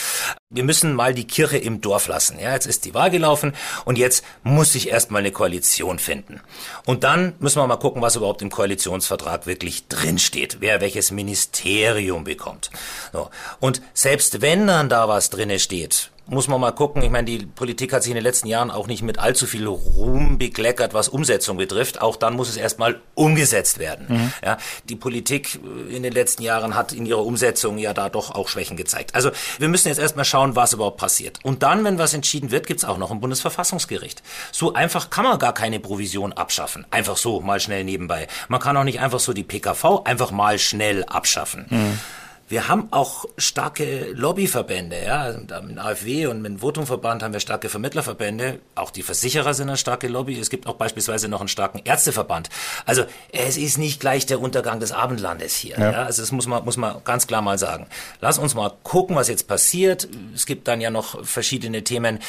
Wir 0.50 0.64
müssen 0.64 0.94
mal 0.94 1.14
die 1.14 1.28
Kirche 1.28 1.58
im 1.58 1.82
Dorf 1.82 2.08
lassen. 2.08 2.40
Ja, 2.40 2.54
jetzt 2.54 2.68
ist 2.68 2.86
die 2.86 2.94
Wahl 2.94 3.10
gelaufen 3.10 3.54
und 3.84 3.98
jetzt 3.98 4.24
muss 4.44 4.74
sich 4.74 4.90
erstmal 4.90 5.20
eine 5.20 5.32
Koalition 5.32 6.00
finden. 6.00 6.42
Und 6.86 7.04
dann 7.04 7.34
müssen 7.40 7.60
wir 7.60 7.68
mal 7.68 7.78
gucken, 7.78 8.02
was 8.02 8.16
überhaupt 8.16 8.42
im 8.42 8.52
Koalitionsvertrag 8.52 9.48
wirklich 9.48 9.88
drinsteht, 9.88 10.58
wer 10.60 10.82
welches 10.82 11.12
Ministerium 11.12 12.24
bekommt. 12.24 12.72
So. 13.12 13.30
Und 13.60 13.82
selbst 13.94 14.42
wenn 14.42 14.68
dann 14.68 14.90
da 14.90 15.08
was 15.08 15.30
drinne 15.30 15.60
steht, 15.60 16.12
muss 16.28 16.48
man 16.48 16.60
mal 16.60 16.72
gucken. 16.72 17.02
Ich 17.02 17.10
meine, 17.10 17.26
die 17.26 17.46
Politik 17.46 17.94
hat 17.94 18.04
sich 18.04 18.12
in 18.12 18.16
den 18.16 18.24
letzten 18.24 18.48
Jahren 18.48 18.72
auch 18.72 18.88
nicht 18.88 19.04
mit 19.04 19.20
allzu 19.20 19.46
viel 19.46 19.68
Ruhm 19.68 20.38
bekleckert, 20.38 20.94
was 20.94 21.10
Umsetzung 21.10 21.58
betrifft. 21.58 22.02
Auch 22.02 22.16
dann 22.16 22.36
muss 22.36 22.50
es 22.50 22.58
erstmal 22.58 23.00
umgesetzt 23.14 23.80
werden. 23.80 24.08
Mhm. 24.10 24.34
Ja, 24.44 24.58
die 24.90 24.96
Politik 24.96 25.60
in 25.90 26.04
den 26.04 26.14
letzten 26.14 26.44
Jahren 26.44 26.76
hat 26.76 26.94
in 26.94 27.06
ihrer 27.06 27.24
Umsetzung 27.26 27.78
ja 27.78 27.94
da 27.94 28.10
doch 28.10 28.32
auch 28.32 28.48
Schwächen 28.48 28.78
gezeigt. 28.78 29.14
Also 29.14 29.32
wir 29.60 29.68
müssen 29.68 29.88
jetzt 29.88 30.00
erstmal 30.00 30.26
schauen, 30.26 30.56
was 30.56 30.74
überhaupt 30.74 30.98
passiert. 30.98 31.40
Und 31.44 31.64
dann, 31.64 31.84
wenn 31.84 32.00
was 32.00 32.14
entschieden 32.14 32.52
wird, 32.52 32.68
gibt's 32.68 32.86
auch 32.86 32.98
noch 32.98 33.12
ein 33.12 33.20
Bundesverfassungsgericht. 33.20 34.24
So 34.52 34.74
einfach 34.74 35.10
kann 35.10 35.26
man 35.26 35.38
gar 35.38 35.54
keine 35.54 35.80
Provision 35.80 36.34
abschaffen. 36.34 36.86
Einfach 36.90 37.18
so, 37.18 37.42
mal 37.42 37.60
schnell 37.60 37.84
nebenbei. 37.84 38.28
Man 38.48 38.60
kann 38.60 38.76
auch 38.78 38.84
nicht 38.84 39.00
einfach 39.00 39.20
so 39.20 39.34
die 39.34 39.44
PKV 39.44 40.02
einfach 40.06 40.32
mal 40.32 40.58
schnell 40.58 41.04
abschaffen. 41.06 41.66
Mhm. 41.70 42.00
Wir 42.48 42.68
haben 42.68 42.90
auch 42.92 43.26
starke 43.40 44.12
Lobbyverbände, 44.14 45.04
ja. 45.04 45.34
Mit 45.62 45.80
AfW 45.80 46.28
und 46.28 46.44
mit 46.44 46.52
dem 46.52 46.62
Votumverband 46.62 47.24
haben 47.24 47.34
wir 47.34 47.40
starke 47.40 47.70
Vermittlerverbände. 47.70 48.60
Auch 48.76 48.92
die 48.92 49.02
Versicherer 49.02 49.56
sind 49.56 49.68
eine 49.68 49.78
starke 49.78 50.08
Lobby. 50.08 50.40
Es 50.40 50.52
gibt 50.52 50.68
auch 50.68 50.76
beispielsweise 50.76 51.28
noch 51.28 51.40
einen 51.40 51.48
starken 51.48 51.82
Ärzteverband. 51.84 52.50
Also 52.86 53.06
es 53.32 53.58
ist 53.58 53.80
nicht 53.80 54.00
gleich 54.00 54.28
der 54.28 54.40
Untergang 54.40 54.80
des 54.80 54.92
Abendlandes 54.92 55.56
hier. 55.56 55.80
Ja. 55.80 55.92
ja. 55.92 56.04
Also 56.04 56.22
das 56.22 56.32
muss 56.32 56.46
man, 56.46 56.64
muss 56.64 56.78
man 56.78 56.98
ganz 57.04 57.26
klar 57.26 57.42
mal 57.42 57.58
sagen. 57.58 57.88
Lass 58.22 58.38
uns 58.38 58.54
mal 58.54 58.72
gucken, 58.84 59.16
was 59.16 59.28
jetzt 59.28 59.48
passiert. 59.48 60.08
Es 60.36 60.46
gibt 60.46 60.68
dann 60.68 60.82
ja 60.82 60.92
noch 60.92 61.26
verschiedene 61.26 61.84
Themen. 61.84 62.20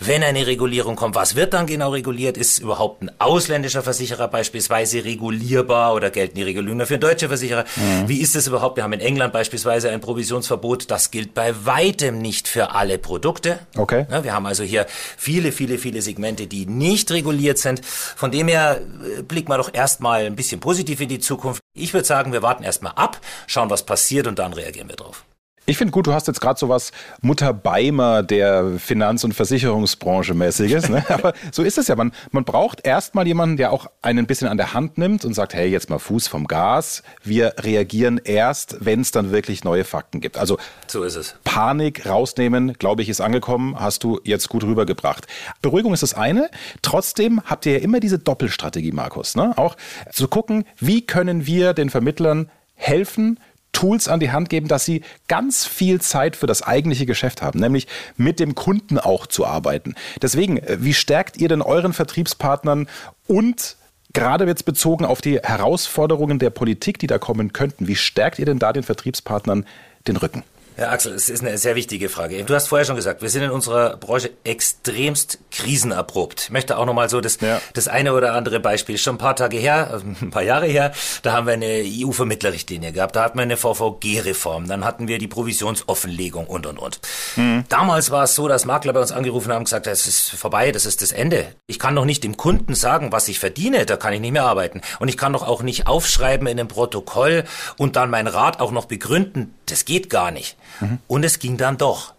Wenn 0.00 0.22
eine 0.22 0.46
Regulierung 0.46 0.96
kommt, 0.96 1.16
was 1.16 1.34
wird 1.34 1.52
dann 1.52 1.66
genau 1.66 1.90
reguliert? 1.90 2.38
Ist 2.38 2.60
überhaupt 2.60 3.02
ein 3.02 3.10
ausländischer 3.18 3.82
Versicherer 3.82 4.28
beispielsweise 4.28 5.04
regulierbar 5.04 5.92
oder 5.92 6.08
gelten 6.08 6.36
die 6.36 6.44
Regulierungen 6.44 6.86
für 6.86 6.98
deutsche 6.98 7.28
Versicherer? 7.28 7.66
Mhm. 7.76 8.08
Wie 8.08 8.22
ist 8.22 8.34
es 8.36 8.46
überhaupt? 8.46 8.76
Wir 8.76 8.82
haben 8.84 8.94
in 8.94 9.00
England 9.00 9.34
beispielsweise 9.34 9.65
beispielsweise 9.66 9.90
ein 9.90 10.00
Provisionsverbot, 10.00 10.90
das 10.90 11.10
gilt 11.10 11.34
bei 11.34 11.66
weitem 11.66 12.18
nicht 12.18 12.48
für 12.48 12.74
alle 12.74 12.98
Produkte. 12.98 13.58
Okay. 13.76 14.06
Ja, 14.10 14.24
wir 14.24 14.32
haben 14.32 14.46
also 14.46 14.62
hier 14.62 14.86
viele, 14.88 15.52
viele, 15.52 15.78
viele 15.78 16.02
Segmente, 16.02 16.46
die 16.46 16.66
nicht 16.66 17.10
reguliert 17.10 17.58
sind. 17.58 17.84
Von 17.84 18.30
dem 18.30 18.48
her 18.48 18.80
äh, 19.18 19.22
blicken 19.22 19.50
wir 19.50 19.58
doch 19.58 19.74
erstmal 19.74 20.24
ein 20.24 20.36
bisschen 20.36 20.60
positiv 20.60 21.00
in 21.00 21.08
die 21.08 21.18
Zukunft. 21.18 21.60
Ich 21.74 21.92
würde 21.92 22.06
sagen, 22.06 22.32
wir 22.32 22.42
warten 22.42 22.62
erstmal 22.62 22.92
ab, 22.92 23.20
schauen, 23.46 23.68
was 23.68 23.84
passiert 23.84 24.26
und 24.26 24.38
dann 24.38 24.52
reagieren 24.52 24.88
wir 24.88 24.96
drauf. 24.96 25.24
Ich 25.68 25.78
finde 25.78 25.90
gut, 25.90 26.06
du 26.06 26.12
hast 26.12 26.28
jetzt 26.28 26.40
gerade 26.40 26.56
so 26.60 26.68
was 26.68 26.92
Mutter 27.22 27.52
Beimer 27.52 28.22
der 28.22 28.78
Finanz- 28.78 29.24
und 29.24 29.34
Versicherungsbranche 29.34 30.32
mäßiges. 30.32 30.88
Ne? 30.88 31.04
Aber 31.10 31.32
so 31.50 31.64
ist 31.64 31.76
es 31.76 31.88
ja. 31.88 31.96
Man, 31.96 32.12
man 32.30 32.44
braucht 32.44 32.86
erstmal 32.86 33.26
jemanden, 33.26 33.56
der 33.56 33.72
auch 33.72 33.88
einen 34.00 34.20
ein 34.20 34.26
bisschen 34.28 34.46
an 34.46 34.58
der 34.58 34.74
Hand 34.74 34.96
nimmt 34.96 35.24
und 35.24 35.34
sagt, 35.34 35.54
hey, 35.54 35.68
jetzt 35.68 35.90
mal 35.90 35.98
Fuß 35.98 36.28
vom 36.28 36.46
Gas. 36.46 37.02
Wir 37.24 37.54
reagieren 37.58 38.20
erst, 38.22 38.76
wenn 38.78 39.00
es 39.00 39.10
dann 39.10 39.32
wirklich 39.32 39.64
neue 39.64 39.82
Fakten 39.82 40.20
gibt. 40.20 40.38
Also 40.38 40.56
so 40.86 41.02
ist 41.02 41.16
es. 41.16 41.34
Panik 41.42 42.06
rausnehmen, 42.06 42.74
glaube 42.74 43.02
ich, 43.02 43.08
ist 43.08 43.20
angekommen. 43.20 43.74
Hast 43.78 44.04
du 44.04 44.20
jetzt 44.22 44.48
gut 44.48 44.62
rübergebracht. 44.62 45.26
Beruhigung 45.62 45.92
ist 45.92 46.04
das 46.04 46.14
eine. 46.14 46.48
Trotzdem 46.82 47.42
habt 47.44 47.66
ihr 47.66 47.72
ja 47.72 47.78
immer 47.80 47.98
diese 47.98 48.20
Doppelstrategie, 48.20 48.92
Markus. 48.92 49.34
Ne? 49.34 49.52
Auch 49.56 49.76
zu 50.12 50.28
gucken, 50.28 50.64
wie 50.78 51.04
können 51.04 51.44
wir 51.44 51.74
den 51.74 51.90
Vermittlern 51.90 52.50
helfen, 52.76 53.40
Tools 53.76 54.08
an 54.08 54.20
die 54.20 54.32
Hand 54.32 54.48
geben, 54.48 54.68
dass 54.68 54.86
sie 54.86 55.02
ganz 55.28 55.66
viel 55.66 56.00
Zeit 56.00 56.34
für 56.34 56.46
das 56.46 56.62
eigentliche 56.62 57.04
Geschäft 57.04 57.42
haben, 57.42 57.60
nämlich 57.60 57.86
mit 58.16 58.40
dem 58.40 58.54
Kunden 58.54 58.98
auch 58.98 59.26
zu 59.26 59.44
arbeiten. 59.44 59.94
Deswegen, 60.22 60.56
äh, 60.56 60.78
wie 60.80 60.94
stärkt 60.94 61.36
ihr 61.36 61.48
denn 61.48 61.60
euren 61.60 61.92
Vertriebspartnern 61.92 62.88
und 63.26 63.76
gerade 64.14 64.46
jetzt 64.46 64.64
bezogen 64.64 65.04
auf 65.04 65.20
die 65.20 65.40
Herausforderungen 65.40 66.38
der 66.38 66.48
Politik, 66.48 66.98
die 66.98 67.06
da 67.06 67.18
kommen 67.18 67.52
könnten, 67.52 67.86
wie 67.86 67.96
stärkt 67.96 68.38
ihr 68.38 68.46
denn 68.46 68.58
da 68.58 68.72
den 68.72 68.82
Vertriebspartnern 68.82 69.66
den 70.08 70.16
Rücken? 70.16 70.42
Herr 70.76 70.92
Axel, 70.92 71.14
es 71.14 71.30
ist 71.30 71.40
eine 71.40 71.56
sehr 71.56 71.74
wichtige 71.74 72.10
Frage. 72.10 72.44
Du 72.44 72.54
hast 72.54 72.68
vorher 72.68 72.84
schon 72.84 72.96
gesagt, 72.96 73.22
wir 73.22 73.30
sind 73.30 73.42
in 73.42 73.50
unserer 73.50 73.96
Branche 73.96 74.30
extremst 74.44 75.38
krisenerprobt. 75.50 76.42
Ich 76.42 76.50
möchte 76.50 76.76
auch 76.76 76.84
nochmal 76.84 77.08
so 77.08 77.22
das, 77.22 77.40
ja. 77.40 77.62
das 77.72 77.88
eine 77.88 78.12
oder 78.12 78.34
andere 78.34 78.60
Beispiel. 78.60 78.98
Schon 78.98 79.14
ein 79.14 79.18
paar 79.18 79.36
Tage 79.36 79.56
her, 79.56 79.88
also 79.90 80.04
ein 80.20 80.30
paar 80.30 80.42
Jahre 80.42 80.66
her, 80.66 80.92
da 81.22 81.32
haben 81.32 81.46
wir 81.46 81.54
eine 81.54 81.82
EU-Vermittlerrichtlinie 81.82 82.92
gehabt. 82.92 83.16
Da 83.16 83.24
hatten 83.24 83.38
wir 83.38 83.44
eine 83.44 83.56
VVG-Reform. 83.56 84.68
Dann 84.68 84.84
hatten 84.84 85.08
wir 85.08 85.16
die 85.16 85.28
Provisionsoffenlegung 85.28 86.46
und, 86.46 86.66
und, 86.66 86.78
und. 86.78 87.00
Mhm. 87.36 87.64
Damals 87.70 88.10
war 88.10 88.24
es 88.24 88.34
so, 88.34 88.46
dass 88.46 88.66
Makler 88.66 88.92
bei 88.92 89.00
uns 89.00 89.12
angerufen 89.12 89.52
haben 89.52 89.60
und 89.60 89.64
gesagt, 89.64 89.86
es 89.86 90.06
ist 90.06 90.28
vorbei, 90.32 90.72
das 90.72 90.84
ist 90.84 91.00
das 91.00 91.12
Ende. 91.12 91.46
Ich 91.68 91.78
kann 91.78 91.96
doch 91.96 92.04
nicht 92.04 92.22
dem 92.22 92.36
Kunden 92.36 92.74
sagen, 92.74 93.12
was 93.12 93.28
ich 93.28 93.38
verdiene. 93.38 93.86
Da 93.86 93.96
kann 93.96 94.12
ich 94.12 94.20
nicht 94.20 94.32
mehr 94.32 94.44
arbeiten. 94.44 94.82
Und 94.98 95.08
ich 95.08 95.16
kann 95.16 95.32
doch 95.32 95.42
auch 95.42 95.62
nicht 95.62 95.86
aufschreiben 95.86 96.46
in 96.46 96.60
einem 96.60 96.68
Protokoll 96.68 97.44
und 97.78 97.96
dann 97.96 98.10
meinen 98.10 98.28
Rat 98.28 98.60
auch 98.60 98.72
noch 98.72 98.84
begründen. 98.84 99.54
Das 99.66 99.84
geht 99.84 100.10
gar 100.10 100.30
nicht. 100.30 100.56
Mhm. 100.80 100.98
Und 101.06 101.24
es 101.24 101.38
ging 101.38 101.56
dann 101.56 101.76
doch. 101.76 102.14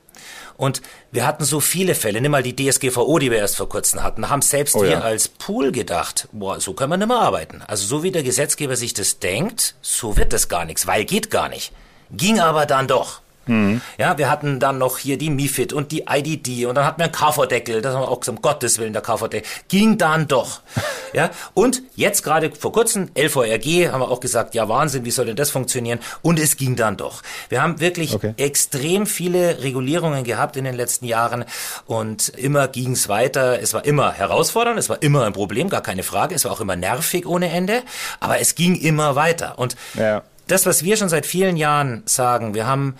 Und 0.57 0.81
wir 1.11 1.25
hatten 1.27 1.45
so 1.45 1.59
viele 1.59 1.93
Fälle. 1.93 2.19
Nimm 2.19 2.31
mal 2.31 2.43
die 2.43 2.55
DSGVO, 2.55 3.19
die 3.19 3.29
wir 3.29 3.37
erst 3.37 3.57
vor 3.57 3.69
kurzem 3.69 4.03
hatten. 4.03 4.29
Haben 4.29 4.41
selbst 4.41 4.75
oh, 4.75 4.81
wir 4.81 4.89
ja. 4.89 5.01
als 5.01 5.27
Pool 5.27 5.71
gedacht, 5.71 6.27
boah, 6.31 6.59
so 6.59 6.73
können 6.73 6.91
wir 6.91 6.97
nicht 6.97 7.07
mehr 7.07 7.19
arbeiten. 7.19 7.61
Also 7.67 7.85
so 7.85 8.03
wie 8.03 8.11
der 8.11 8.23
Gesetzgeber 8.23 8.75
sich 8.75 8.93
das 8.93 9.19
denkt, 9.19 9.75
so 9.81 10.17
wird 10.17 10.33
das 10.33 10.49
gar 10.49 10.65
nichts, 10.65 10.87
weil 10.87 11.05
geht 11.05 11.29
gar 11.29 11.47
nicht. 11.47 11.71
Ging 12.11 12.39
aber 12.39 12.65
dann 12.65 12.87
doch. 12.87 13.21
Mhm. 13.47 13.81
Ja, 13.97 14.17
wir 14.17 14.29
hatten 14.29 14.59
dann 14.59 14.77
noch 14.77 14.97
hier 14.97 15.17
die 15.17 15.29
MIFID 15.29 15.73
und 15.73 15.91
die 15.91 16.05
IDD 16.09 16.65
und 16.65 16.75
dann 16.75 16.85
hatten 16.85 16.99
wir 16.99 17.05
einen 17.05 17.13
KV-Deckel, 17.13 17.81
das 17.81 17.93
haben 17.93 18.01
wir 18.01 18.09
auch 18.09 18.19
gesagt, 18.19 18.37
um 18.37 18.41
Gottes 18.41 18.77
Willen, 18.77 18.93
der 18.93 19.01
KV-Deckel. 19.01 19.47
Ging 19.67 19.97
dann 19.97 20.27
doch. 20.27 20.61
ja, 21.13 21.29
und 21.53 21.81
jetzt 21.95 22.23
gerade 22.23 22.51
vor 22.51 22.71
kurzem, 22.71 23.09
LVRG, 23.15 23.91
haben 23.91 24.01
wir 24.01 24.11
auch 24.11 24.19
gesagt, 24.19 24.55
ja 24.55 24.69
Wahnsinn, 24.69 25.05
wie 25.05 25.11
soll 25.11 25.25
denn 25.25 25.35
das 25.35 25.49
funktionieren? 25.49 25.99
Und 26.21 26.39
es 26.39 26.57
ging 26.57 26.75
dann 26.75 26.97
doch. 26.97 27.23
Wir 27.49 27.61
haben 27.61 27.79
wirklich 27.79 28.13
okay. 28.13 28.33
extrem 28.37 29.05
viele 29.05 29.63
Regulierungen 29.63 30.23
gehabt 30.23 30.57
in 30.57 30.63
den 30.63 30.75
letzten 30.75 31.05
Jahren 31.05 31.45
und 31.85 32.29
immer 32.29 32.67
ging 32.67 32.91
es 32.91 33.09
weiter. 33.09 33.61
Es 33.61 33.73
war 33.73 33.85
immer 33.85 34.11
herausfordernd, 34.11 34.77
es 34.77 34.89
war 34.89 35.01
immer 35.01 35.25
ein 35.25 35.33
Problem, 35.33 35.69
gar 35.69 35.81
keine 35.81 36.03
Frage. 36.03 36.35
Es 36.35 36.45
war 36.45 36.51
auch 36.51 36.61
immer 36.61 36.75
nervig 36.75 37.25
ohne 37.25 37.49
Ende, 37.49 37.83
aber 38.19 38.39
es 38.39 38.55
ging 38.55 38.75
immer 38.75 39.15
weiter. 39.15 39.57
Und 39.57 39.75
ja. 39.95 40.23
das, 40.47 40.65
was 40.65 40.83
wir 40.83 40.97
schon 40.97 41.09
seit 41.09 41.25
vielen 41.25 41.57
Jahren 41.57 42.03
sagen, 42.05 42.53
wir 42.53 42.67
haben 42.67 42.95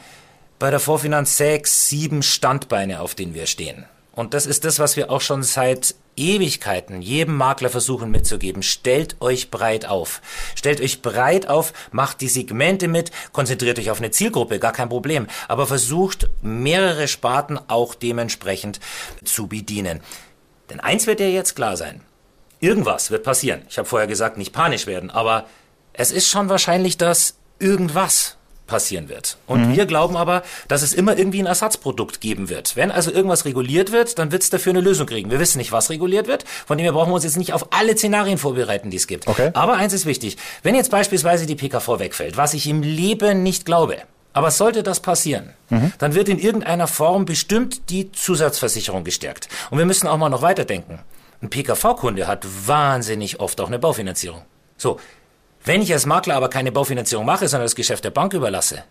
bei 0.59 0.71
der 0.71 0.79
Vorfinanz 0.79 1.37
sechs, 1.37 1.87
sieben 1.89 2.23
Standbeine, 2.23 3.01
auf 3.01 3.15
denen 3.15 3.33
wir 3.33 3.45
stehen. 3.45 3.85
Und 4.13 4.33
das 4.33 4.47
ist 4.47 4.65
das, 4.65 4.79
was 4.79 4.97
wir 4.97 5.11
auch 5.11 5.21
schon 5.21 5.43
seit 5.43 5.93
Ewigkeiten 6.15 7.03
jedem 7.03 7.35
Makler 7.35 7.69
versuchen 7.69 8.09
mitzugeben. 8.09 8.63
Stellt 8.63 9.15
euch 9.21 9.51
breit 9.51 9.85
auf. 9.85 10.21
Stellt 10.55 10.81
euch 10.81 11.03
breit 11.03 11.47
auf, 11.47 11.71
macht 11.91 12.21
die 12.21 12.27
Segmente 12.27 12.87
mit, 12.87 13.11
konzentriert 13.31 13.77
euch 13.77 13.91
auf 13.91 13.99
eine 13.99 14.09
Zielgruppe, 14.09 14.57
gar 14.57 14.71
kein 14.71 14.89
Problem. 14.89 15.27
Aber 15.47 15.67
versucht 15.67 16.29
mehrere 16.41 17.07
Sparten 17.07 17.59
auch 17.67 17.93
dementsprechend 17.93 18.79
zu 19.23 19.45
bedienen. 19.45 20.01
Denn 20.71 20.79
eins 20.79 21.05
wird 21.05 21.19
ja 21.19 21.27
jetzt 21.27 21.55
klar 21.55 21.77
sein. 21.77 22.01
Irgendwas 22.59 23.11
wird 23.11 23.23
passieren. 23.23 23.61
Ich 23.69 23.77
habe 23.77 23.87
vorher 23.87 24.07
gesagt, 24.07 24.37
nicht 24.37 24.51
panisch 24.51 24.87
werden, 24.87 25.11
aber 25.11 25.45
es 25.93 26.11
ist 26.11 26.27
schon 26.27 26.49
wahrscheinlich, 26.49 26.97
dass 26.97 27.35
irgendwas 27.59 28.36
passieren 28.67 29.09
wird. 29.09 29.37
Und 29.47 29.69
mhm. 29.69 29.75
wir 29.75 29.85
glauben 29.85 30.15
aber, 30.15 30.43
dass 30.67 30.83
es 30.83 30.93
immer 30.93 31.17
irgendwie 31.17 31.41
ein 31.41 31.45
Ersatzprodukt 31.45 32.21
geben 32.21 32.49
wird. 32.49 32.75
Wenn 32.75 32.91
also 32.91 33.11
irgendwas 33.11 33.45
reguliert 33.45 33.91
wird, 33.91 34.19
dann 34.19 34.31
wird 34.31 34.43
es 34.43 34.49
dafür 34.49 34.71
eine 34.71 34.81
Lösung 34.81 35.07
kriegen. 35.07 35.31
Wir 35.31 35.39
wissen 35.39 35.57
nicht, 35.57 35.71
was 35.71 35.89
reguliert 35.89 36.27
wird. 36.27 36.43
Von 36.65 36.77
dem 36.77 36.83
her 36.83 36.93
brauchen 36.93 37.09
wir 37.09 37.15
uns 37.15 37.23
jetzt 37.23 37.37
nicht 37.37 37.53
auf 37.53 37.67
alle 37.71 37.97
Szenarien 37.97 38.37
vorbereiten, 38.37 38.91
die 38.91 38.97
es 38.97 39.07
gibt. 39.07 39.27
Okay. 39.27 39.51
Aber 39.53 39.75
eins 39.75 39.93
ist 39.93 40.05
wichtig. 40.05 40.37
Wenn 40.63 40.75
jetzt 40.75 40.91
beispielsweise 40.91 41.45
die 41.45 41.55
PKV 41.55 41.99
wegfällt, 41.99 42.37
was 42.37 42.53
ich 42.53 42.67
im 42.67 42.83
Leben 42.83 43.41
nicht 43.41 43.65
glaube, 43.65 43.97
aber 44.33 44.51
sollte 44.51 44.83
das 44.83 44.99
passieren, 44.99 45.53
mhm. 45.69 45.93
dann 45.97 46.13
wird 46.13 46.29
in 46.29 46.37
irgendeiner 46.37 46.87
Form 46.87 47.25
bestimmt 47.25 47.89
die 47.89 48.11
Zusatzversicherung 48.11 49.03
gestärkt. 49.03 49.47
Und 49.71 49.79
wir 49.79 49.85
müssen 49.85 50.07
auch 50.07 50.17
mal 50.17 50.29
noch 50.29 50.43
weiterdenken. 50.43 50.99
Ein 51.41 51.49
PKV-Kunde 51.49 52.27
hat 52.27 52.45
wahnsinnig 52.67 53.39
oft 53.39 53.59
auch 53.61 53.67
eine 53.67 53.79
Baufinanzierung. 53.79 54.43
So, 54.77 54.99
wenn 55.67 55.81
ich 55.81 55.93
als 55.93 56.05
Makler 56.05 56.35
aber 56.35 56.49
keine 56.49 56.71
Baufinanzierung 56.71 57.25
mache, 57.25 57.47
sondern 57.47 57.65
das 57.65 57.75
Geschäft 57.75 58.03
der 58.03 58.11
Bank 58.11 58.33
überlasse, 58.33 58.83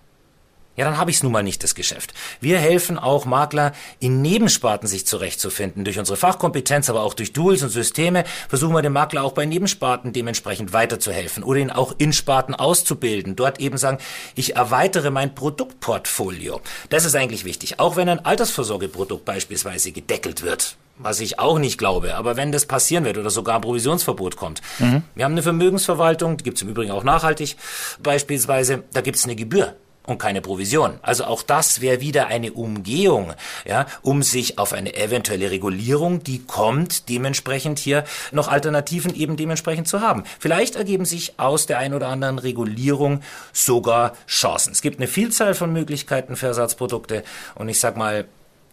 ja, 0.77 0.85
dann 0.85 0.99
habe 0.99 1.11
ich 1.11 1.17
es 1.17 1.23
nun 1.23 1.33
mal 1.33 1.43
nicht, 1.43 1.63
das 1.63 1.75
Geschäft. 1.75 2.13
Wir 2.41 2.59
helfen 2.59 2.99
auch 2.99 3.25
Makler 3.25 3.73
in 3.99 4.21
Nebensparten 4.21 4.87
sich 4.87 5.07
zurechtzufinden. 5.07 5.85
Durch 5.85 5.99
unsere 5.99 6.19
Fachkompetenz, 6.19 6.91
aber 6.91 7.03
auch 7.03 7.15
durch 7.15 7.33
Tools 7.33 7.63
und 7.63 7.71
Systeme 7.71 8.25
versuchen 8.49 8.75
wir 8.75 8.83
dem 8.83 8.93
Makler 8.93 9.25
auch 9.25 9.33
bei 9.33 9.47
Nebensparten 9.47 10.13
dementsprechend 10.13 10.75
weiterzuhelfen 10.75 11.45
oder 11.45 11.61
ihn 11.61 11.71
auch 11.71 11.95
in 11.97 12.13
Sparten 12.13 12.55
auszubilden. 12.55 13.37
Dort 13.37 13.59
eben 13.59 13.79
sagen, 13.79 13.99
ich 14.35 14.57
erweitere 14.57 15.11
mein 15.11 15.35
Produktportfolio. 15.35 16.61
Das 16.91 17.07
ist 17.07 17.17
eigentlich 17.17 17.47
wichtig. 17.47 17.81
Auch 17.81 17.97
wenn 17.97 18.11
ein 18.11 18.25
Altersvorsorgeprodukt 18.25 19.25
beispielsweise 19.25 19.93
gedeckelt 19.93 20.43
wird 20.43 20.77
was 20.99 21.21
ich 21.21 21.39
auch 21.39 21.59
nicht 21.59 21.79
glaube, 21.79 22.15
aber 22.15 22.37
wenn 22.37 22.53
das 22.53 22.67
passieren 22.67 23.05
wird 23.05 23.19
oder 23.19 23.31
sogar 23.31 23.57
ein 23.57 23.61
Provisionsverbot 23.61 24.37
kommt. 24.37 24.63
Mhm. 24.79 25.03
Wir 25.15 25.25
haben 25.25 25.33
eine 25.33 25.43
Vermögensverwaltung, 25.43 26.37
die 26.37 26.45
gibt 26.45 26.57
es 26.57 26.63
im 26.63 26.69
Übrigen 26.69 26.91
auch 26.91 27.05
nachhaltig 27.05 27.57
beispielsweise, 28.03 28.85
da 28.93 29.01
gibt 29.01 29.17
es 29.17 29.25
eine 29.25 29.37
Gebühr 29.37 29.77
und 30.07 30.19
keine 30.19 30.41
Provision. 30.41 30.99
Also 31.03 31.25
auch 31.25 31.43
das 31.43 31.81
wäre 31.81 32.01
wieder 32.01 32.29
eine 32.29 32.53
Umgehung, 32.53 33.35
ja, 33.67 33.87
um 34.03 34.23
sich 34.23 34.59
auf 34.59 34.73
eine 34.73 34.95
eventuelle 34.95 35.51
Regulierung, 35.51 36.23
die 36.23 36.45
kommt, 36.45 37.09
dementsprechend 37.09 37.79
hier 37.79 38.05
noch 38.33 38.49
Alternativen 38.49 39.15
eben 39.15 39.37
dementsprechend 39.37 39.89
zu 39.89 40.01
haben. 40.01 40.25
Vielleicht 40.39 40.77
ergeben 40.77 41.05
sich 41.05 41.39
aus 41.39 41.67
der 41.67 41.79
ein 41.79 41.93
oder 41.93 42.09
anderen 42.09 42.39
Regulierung 42.39 43.21
sogar 43.53 44.13
Chancen. 44.27 44.73
Es 44.73 44.81
gibt 44.81 44.99
eine 44.99 45.09
Vielzahl 45.09 45.55
von 45.55 45.73
Möglichkeiten 45.73 46.37
für 46.37 46.47
Ersatzprodukte 46.47 47.25
und 47.55 47.69
ich 47.69 47.81
sag 47.81 47.97
mal, 47.97 48.27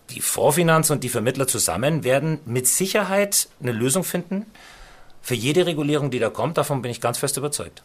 die 0.09 0.21
Vorfinanz 0.21 0.89
und 0.89 1.03
die 1.03 1.09
Vermittler 1.09 1.47
zusammen 1.47 2.03
werden 2.03 2.39
mit 2.45 2.67
Sicherheit 2.67 3.47
eine 3.61 3.71
Lösung 3.71 4.03
finden 4.03 4.45
für 5.21 5.35
jede 5.35 5.65
Regulierung, 5.65 6.11
die 6.11 6.19
da 6.19 6.29
kommt. 6.29 6.57
Davon 6.57 6.81
bin 6.81 6.91
ich 6.91 7.01
ganz 7.01 7.17
fest 7.17 7.37
überzeugt. 7.37 7.83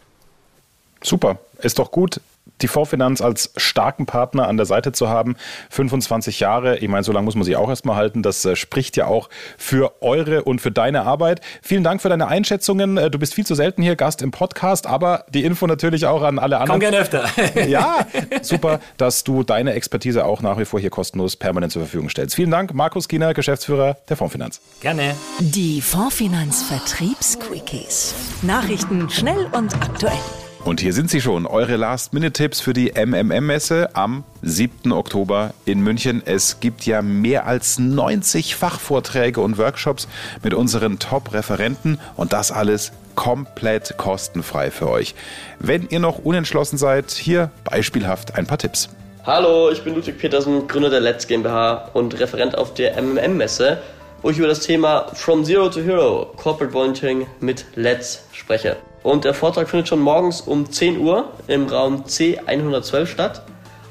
Super, 1.03 1.39
ist 1.63 1.79
doch 1.79 1.91
gut 1.91 2.21
die 2.61 2.69
Vorfinanz 2.69 3.21
als 3.21 3.53
starken 3.57 4.07
Partner 4.07 4.49
an 4.49 4.57
der 4.57 4.67
Seite 4.67 4.93
zu 4.93 5.09
haben. 5.09 5.37
25 5.71 6.41
Jahre, 6.41 6.79
ich 6.79 6.89
meine, 6.89 7.05
so 7.05 7.13
lange 7.13 7.25
muss 7.25 7.35
man 7.35 7.45
sich 7.45 7.57
auch 7.57 7.69
erstmal 7.69 7.97
halten. 7.97 8.23
Das 8.23 8.45
äh, 8.45 8.57
spricht 8.57 8.97
ja 8.97 9.07
auch 9.07 9.29
für 9.57 10.03
eure 10.03 10.45
und 10.45 10.61
für 10.61 10.71
deine 10.71 11.03
Arbeit. 11.03 11.41
Vielen 11.63 11.85
Dank 11.85 12.03
für 12.03 12.09
deine 12.09 12.29
Einschätzungen. 12.29 12.97
Äh, 12.97 13.11
du 13.11 13.19
bist 13.19 13.35
viel 13.35 13.47
zu 13.47 13.55
selten 13.55 13.83
hier 13.83 13.97
Gast 13.97 14.23
im 14.23 14.31
Podcast, 14.31 14.87
aber 14.87 15.25
die 15.29 15.45
Info 15.45 15.67
natürlich 15.67 16.07
auch 16.07 16.23
an 16.23 16.39
alle 16.39 16.59
anderen. 16.59 16.81
Komm 16.81 16.81
gerne 16.81 16.99
öfter. 16.99 17.27
ja, 17.67 18.07
super, 18.43 18.81
dass 18.97 19.25
du 19.25 19.43
deine 19.43 19.75
Expertise 19.75 20.25
auch 20.25 20.43
nach 20.43 20.59
wie 20.59 20.65
vor 20.65 20.81
hier 20.81 20.91
kostenlos 20.91 21.37
permanent 21.37 21.73
zur 21.73 21.83
Verfügung 21.83 22.09
stellst. 22.09 22.35
Vielen 22.35 22.51
Dank, 22.51 22.75
Markus 22.75 23.09
Kiener, 23.09 23.35
Geschäftsführer 23.35 23.97
der 24.09 24.17
Fondsfinanz. 24.17 24.61
Gerne. 24.81 25.15
Die 25.39 25.81
Fondsfinanz 25.81 26.63
Vertriebsquickies. 26.65 28.15
Nachrichten 28.43 29.09
schnell 29.11 29.47
und 29.53 29.75
aktuell. 29.75 30.19
Und 30.65 30.81
hier 30.81 30.93
sind 30.93 31.09
sie 31.09 31.21
schon, 31.21 31.47
eure 31.47 31.77
Last-Minute-Tipps 31.77 32.61
für 32.61 32.73
die 32.73 32.93
MMM-Messe 32.93 33.91
am 33.95 34.25
7. 34.43 34.93
Oktober 34.93 35.55
in 35.65 35.81
München. 35.81 36.23
Es 36.25 36.61
gibt 36.61 36.85
ja 36.85 37.01
mehr 37.01 37.47
als 37.47 37.79
90 37.79 38.57
Fachvorträge 38.57 39.41
und 39.41 39.57
Workshops 39.57 40.09
mit 40.43 40.55
unseren 40.55 40.99
Top-Referenten 40.99 41.99
und 42.17 42.33
das 42.33 42.51
alles 42.51 42.93
komplett 43.15 43.97
kostenfrei 43.97 44.71
für 44.71 44.89
euch. 44.91 45.15
Wenn 45.59 45.89
ihr 45.89 46.01
noch 46.01 46.19
unentschlossen 46.19 46.77
seid, 46.77 47.13
hier 47.13 47.51
beispielhaft 47.65 48.35
ein 48.35 48.47
paar 48.47 48.59
Tipps. 48.59 48.91
Hallo, 49.25 49.71
ich 49.71 49.83
bin 49.83 49.95
Ludwig 49.95 50.19
Petersen, 50.19 50.67
Gründer 50.69 50.91
der 50.91 51.01
Let's 51.01 51.27
GmbH 51.27 51.91
und 51.95 52.19
Referent 52.19 52.57
auf 52.57 52.75
der 52.75 53.01
MMM-Messe, 53.01 53.79
wo 54.23 54.31
ich 54.31 54.39
über 54.39 54.49
das 54.49 54.61
Thema 54.61 55.07
From 55.15 55.45
Zero 55.45 55.69
to 55.69 55.81
Hero 55.81 56.33
Corporate 56.37 56.73
Volunteering 56.73 57.27
mit 57.41 57.65
Let's 57.75 58.25
spreche. 58.33 58.77
Und 59.03 59.25
der 59.25 59.35
Vortrag 59.35 59.69
findet 59.69 59.89
schon 59.89 60.01
morgens 60.01 60.41
um 60.41 60.71
10 60.71 60.99
Uhr 60.99 61.33
im 61.47 61.67
Raum 61.67 62.05
C112 62.05 63.07
statt 63.07 63.43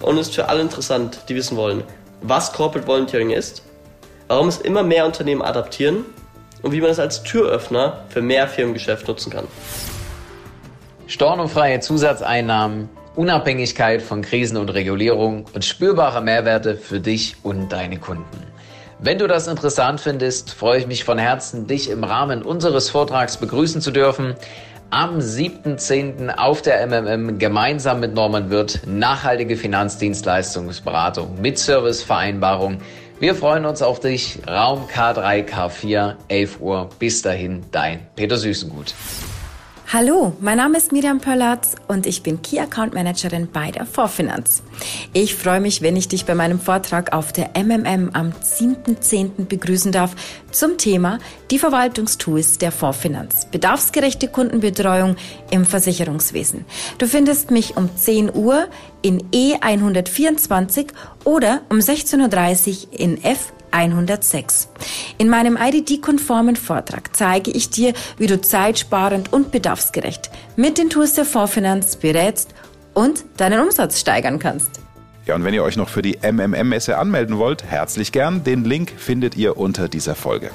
und 0.02 0.18
ist 0.18 0.36
für 0.36 0.50
alle 0.50 0.62
interessant, 0.62 1.20
die 1.30 1.36
wissen 1.36 1.58
wollen, 1.58 1.84
was 2.22 2.52
Corporate 2.54 2.88
Volunteering 2.88 3.30
ist, 3.30 3.64
warum 4.28 4.48
es 4.48 4.58
immer 4.58 4.84
mehr 4.84 5.06
Unternehmen 5.06 5.42
adaptieren 5.42 6.06
und 6.62 6.72
wie 6.72 6.82
man 6.82 6.90
es 6.90 7.00
als 7.00 7.24
Türöffner 7.24 8.04
für 8.10 8.22
mehr 8.22 8.48
Firmengeschäft 8.48 9.08
nutzen 9.08 9.32
kann. 9.32 9.48
Stornofreie 11.08 11.80
Zusatzeinnahmen, 11.80 12.90
Unabhängigkeit 13.16 14.02
von 14.02 14.22
Krisen 14.22 14.58
und 14.58 14.70
Regulierung 14.70 15.46
und 15.54 15.64
spürbare 15.64 16.22
Mehrwerte 16.22 16.76
für 16.76 17.00
dich 17.00 17.38
und 17.44 17.72
deine 17.72 17.98
Kunden. 17.98 18.57
Wenn 19.00 19.20
du 19.20 19.28
das 19.28 19.48
interessant 19.48 20.02
findest, 20.02 20.52
freue 20.52 20.80
ich 20.80 20.88
mich 20.88 21.04
von 21.04 21.20
Herzen, 21.20 21.68
dich 21.68 21.90
im 21.90 22.04
Rahmen 22.04 22.42
unseres 22.42 22.90
Vortrags 22.90 23.38
begrüßen 23.38 23.80
zu 23.80 23.92
dürfen 23.92 24.36
am 24.90 25.20
7.10. 25.20 26.36
auf 26.36 26.62
der 26.62 26.86
MMM 26.88 27.38
gemeinsam 27.38 28.00
mit 28.00 28.14
Norman 28.14 28.50
Wirth 28.50 28.82
nachhaltige 28.88 29.58
Finanzdienstleistungsberatung 29.58 31.42
mit 31.42 31.60
Servicevereinbarung. 31.60 32.80
Wir 33.20 33.36
freuen 33.36 33.66
uns 33.66 33.82
auf 33.82 34.00
dich. 34.00 34.40
Raum 34.48 34.88
K3, 34.88 35.46
K4, 35.46 36.16
11 36.30 36.62
Uhr. 36.62 36.90
Bis 36.98 37.22
dahin, 37.22 37.66
dein 37.72 38.08
Peter 38.16 38.38
Süßengut. 38.38 38.94
Hallo, 39.94 40.36
mein 40.42 40.58
Name 40.58 40.78
ist 40.78 40.92
Miriam 40.92 41.22
Pöllatz 41.22 41.76
und 41.88 42.06
ich 42.06 42.22
bin 42.22 42.42
Key 42.42 42.60
Account 42.60 42.94
Managerin 42.94 43.48
bei 43.50 43.72
der 43.72 43.86
Vorfinanz. 43.86 44.62
Ich 45.14 45.34
freue 45.34 45.62
mich, 45.62 45.82
wenn 45.82 45.96
ich 45.96 46.10
dich 46.10 46.26
bei 46.26 46.36
meinem 46.36 46.60
Vortrag 46.60 47.14
auf 47.14 47.32
der 47.32 47.52
MMM 47.56 48.10
am 48.12 48.32
7.10. 48.32 49.46
begrüßen 49.46 49.94
darf 49.94 50.14
zum 50.52 50.78
Thema 50.78 51.20
die 51.52 51.58
Verwaltungstools 51.58 52.58
der 52.58 52.74
Vorfinanz. 52.74 53.46
Bedarfsgerechte 53.50 54.28
Kundenbetreuung 54.28 55.16
im 55.52 55.64
Versicherungswesen. 55.64 56.66
Du 56.98 57.08
findest 57.08 57.50
mich 57.50 57.78
um 57.78 57.90
10 57.96 58.36
Uhr 58.36 58.68
in 59.02 59.24
E124 59.32 60.88
oder 61.24 61.62
um 61.70 61.78
16.30 61.78 62.88
Uhr 62.92 63.00
in 63.00 63.24
F 63.24 63.54
106. 63.78 64.70
In 65.20 65.30
meinem 65.30 65.58
IDD-konformen 65.58 66.56
Vortrag 66.56 67.16
zeige 67.16 67.52
ich 67.52 67.70
dir, 67.70 67.94
wie 68.18 68.28
du 68.28 68.42
zeitsparend 68.42 69.32
und 69.32 69.52
bedarfsgerecht 69.52 70.32
mit 70.56 70.78
den 70.78 70.90
Tools 70.90 71.14
der 71.14 71.26
Fondsfinanz 71.26 71.96
berätst 71.96 72.56
und 72.94 73.24
deinen 73.38 73.62
Umsatz 73.62 74.00
steigern 74.00 74.40
kannst. 74.40 74.72
Ja, 75.28 75.36
und 75.36 75.44
wenn 75.44 75.54
ihr 75.54 75.64
euch 75.64 75.78
noch 75.78 75.90
für 75.90 76.02
die 76.02 76.18
MMM-Messe 76.24 76.98
anmelden 76.98 77.38
wollt, 77.38 77.64
herzlich 77.64 78.12
gern. 78.12 78.44
Den 78.44 78.64
Link 78.64 78.94
findet 78.98 79.36
ihr 79.36 79.58
unter 79.58 79.90
dieser 79.90 80.16
Folge. 80.16 80.52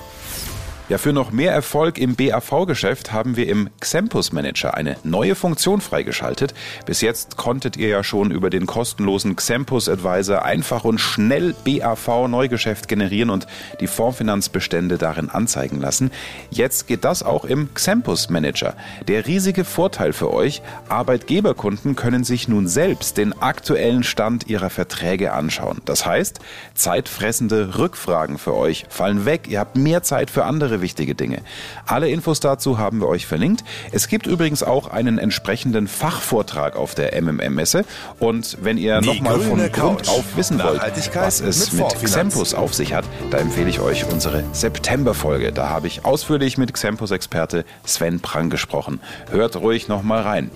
Ja, 0.88 0.98
für 0.98 1.12
noch 1.12 1.30
mehr 1.30 1.52
Erfolg 1.52 1.96
im 1.96 2.16
BAV-Geschäft 2.16 3.12
haben 3.12 3.36
wir 3.36 3.48
im 3.48 3.70
Xempus 3.78 4.32
Manager 4.32 4.74
eine 4.74 4.96
neue 5.04 5.36
Funktion 5.36 5.80
freigeschaltet. 5.80 6.54
Bis 6.86 7.00
jetzt 7.00 7.36
konntet 7.36 7.76
ihr 7.76 7.86
ja 7.86 8.02
schon 8.02 8.32
über 8.32 8.50
den 8.50 8.66
kostenlosen 8.66 9.36
Xempus 9.36 9.88
Advisor 9.88 10.44
einfach 10.44 10.84
und 10.84 10.98
schnell 10.98 11.54
BAV 11.64 12.26
Neugeschäft 12.26 12.88
generieren 12.88 13.30
und 13.30 13.46
die 13.80 13.86
Fondsfinanzbestände 13.86 14.98
darin 14.98 15.30
anzeigen 15.30 15.80
lassen. 15.80 16.10
Jetzt 16.50 16.88
geht 16.88 17.04
das 17.04 17.22
auch 17.22 17.44
im 17.44 17.72
Xempus 17.72 18.28
Manager. 18.28 18.74
Der 19.06 19.26
riesige 19.26 19.64
Vorteil 19.64 20.12
für 20.12 20.32
euch, 20.32 20.62
Arbeitgeberkunden 20.88 21.94
können 21.94 22.24
sich 22.24 22.48
nun 22.48 22.66
selbst 22.66 23.18
den 23.18 23.40
aktuellen 23.40 24.02
Stand 24.02 24.48
ihrer 24.48 24.68
Verträge 24.68 25.32
anschauen. 25.32 25.80
Das 25.84 26.04
heißt, 26.04 26.40
zeitfressende 26.74 27.78
Rückfragen 27.78 28.36
für 28.36 28.54
euch 28.54 28.84
fallen 28.90 29.24
weg. 29.24 29.46
Ihr 29.48 29.60
habt 29.60 29.76
mehr 29.76 30.02
Zeit 30.02 30.28
für 30.28 30.44
andere 30.44 30.81
wichtige 30.82 31.14
Dinge. 31.14 31.38
Alle 31.86 32.10
Infos 32.10 32.40
dazu 32.40 32.76
haben 32.76 33.00
wir 33.00 33.08
euch 33.08 33.26
verlinkt. 33.26 33.64
Es 33.90 34.08
gibt 34.08 34.26
übrigens 34.26 34.62
auch 34.62 34.88
einen 34.88 35.16
entsprechenden 35.18 35.88
Fachvortrag 35.88 36.76
auf 36.76 36.94
der 36.94 37.20
MMM-Messe. 37.20 37.86
Und 38.18 38.58
wenn 38.60 38.76
ihr 38.76 39.00
nochmal 39.00 39.40
von 39.40 39.72
Grund 39.72 40.08
auf 40.08 40.36
wissen 40.36 40.62
wollt, 40.62 40.82
was 41.14 41.40
es 41.40 41.72
mit, 41.72 41.84
mit 41.84 42.04
Xempus 42.04 42.52
auf 42.52 42.74
sich 42.74 42.92
hat, 42.92 43.04
da 43.30 43.38
empfehle 43.38 43.70
ich 43.70 43.80
euch 43.80 44.04
unsere 44.10 44.44
September-Folge. 44.52 45.52
Da 45.52 45.70
habe 45.70 45.86
ich 45.86 46.04
ausführlich 46.04 46.58
mit 46.58 46.74
Xempus-Experte 46.74 47.64
Sven 47.84 48.20
Prang 48.20 48.50
gesprochen. 48.50 49.00
Hört 49.30 49.56
ruhig 49.56 49.88
nochmal 49.88 50.22
rein. 50.22 50.50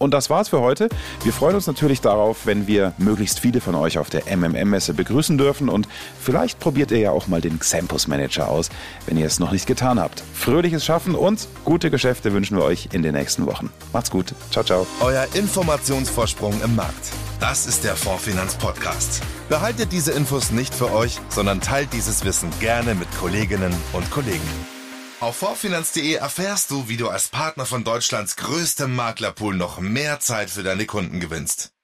Und 0.00 0.14
das 0.14 0.30
war's 0.30 0.48
für 0.48 0.60
heute. 0.60 0.88
Wir 1.24 1.32
freuen 1.32 1.54
uns 1.54 1.66
natürlich 1.66 2.00
darauf, 2.00 2.46
wenn 2.46 2.66
wir 2.66 2.94
möglichst 2.96 3.38
viele 3.38 3.60
von 3.60 3.74
euch 3.74 3.98
auf 3.98 4.08
der 4.08 4.22
MMM-Messe 4.34 4.94
begrüßen 4.94 5.36
dürfen 5.36 5.68
und 5.68 5.86
vielleicht 6.18 6.58
probiert 6.58 6.90
ihr 6.90 6.98
ja 6.98 7.10
auch 7.10 7.26
mal 7.26 7.42
den 7.42 7.58
Xampus 7.58 8.08
Manager 8.08 8.48
aus, 8.48 8.70
wenn 9.04 9.18
ihr 9.18 9.26
es 9.26 9.38
noch 9.38 9.52
nicht 9.52 9.66
getan 9.66 10.00
habt. 10.00 10.22
Fröhliches 10.32 10.86
Schaffen 10.86 11.14
und 11.14 11.46
gute 11.66 11.90
Geschäfte 11.90 12.32
wünschen 12.32 12.56
wir 12.56 12.64
euch 12.64 12.88
in 12.92 13.02
den 13.02 13.14
nächsten 13.14 13.44
Wochen. 13.44 13.68
Macht's 13.92 14.10
gut. 14.10 14.34
Ciao, 14.50 14.64
ciao. 14.64 14.86
Euer 15.00 15.26
Informationsvorsprung 15.34 16.62
im 16.64 16.74
Markt. 16.76 17.10
Das 17.38 17.66
ist 17.66 17.84
der 17.84 17.94
Fondsfinanz 17.94 18.54
Podcast. 18.54 19.20
Behaltet 19.50 19.92
diese 19.92 20.12
Infos 20.12 20.50
nicht 20.50 20.74
für 20.74 20.90
euch, 20.94 21.18
sondern 21.28 21.60
teilt 21.60 21.92
dieses 21.92 22.24
Wissen 22.24 22.48
gerne 22.58 22.94
mit 22.94 23.08
Kolleginnen 23.18 23.74
und 23.92 24.10
Kollegen. 24.10 24.79
Auf 25.20 25.36
vorfinanz.de 25.36 26.14
erfährst 26.14 26.70
du, 26.70 26.88
wie 26.88 26.96
du 26.96 27.10
als 27.10 27.28
Partner 27.28 27.66
von 27.66 27.84
Deutschlands 27.84 28.36
größtem 28.36 28.96
Maklerpool 28.96 29.54
noch 29.54 29.78
mehr 29.78 30.18
Zeit 30.18 30.48
für 30.48 30.62
deine 30.62 30.86
Kunden 30.86 31.20
gewinnst. 31.20 31.74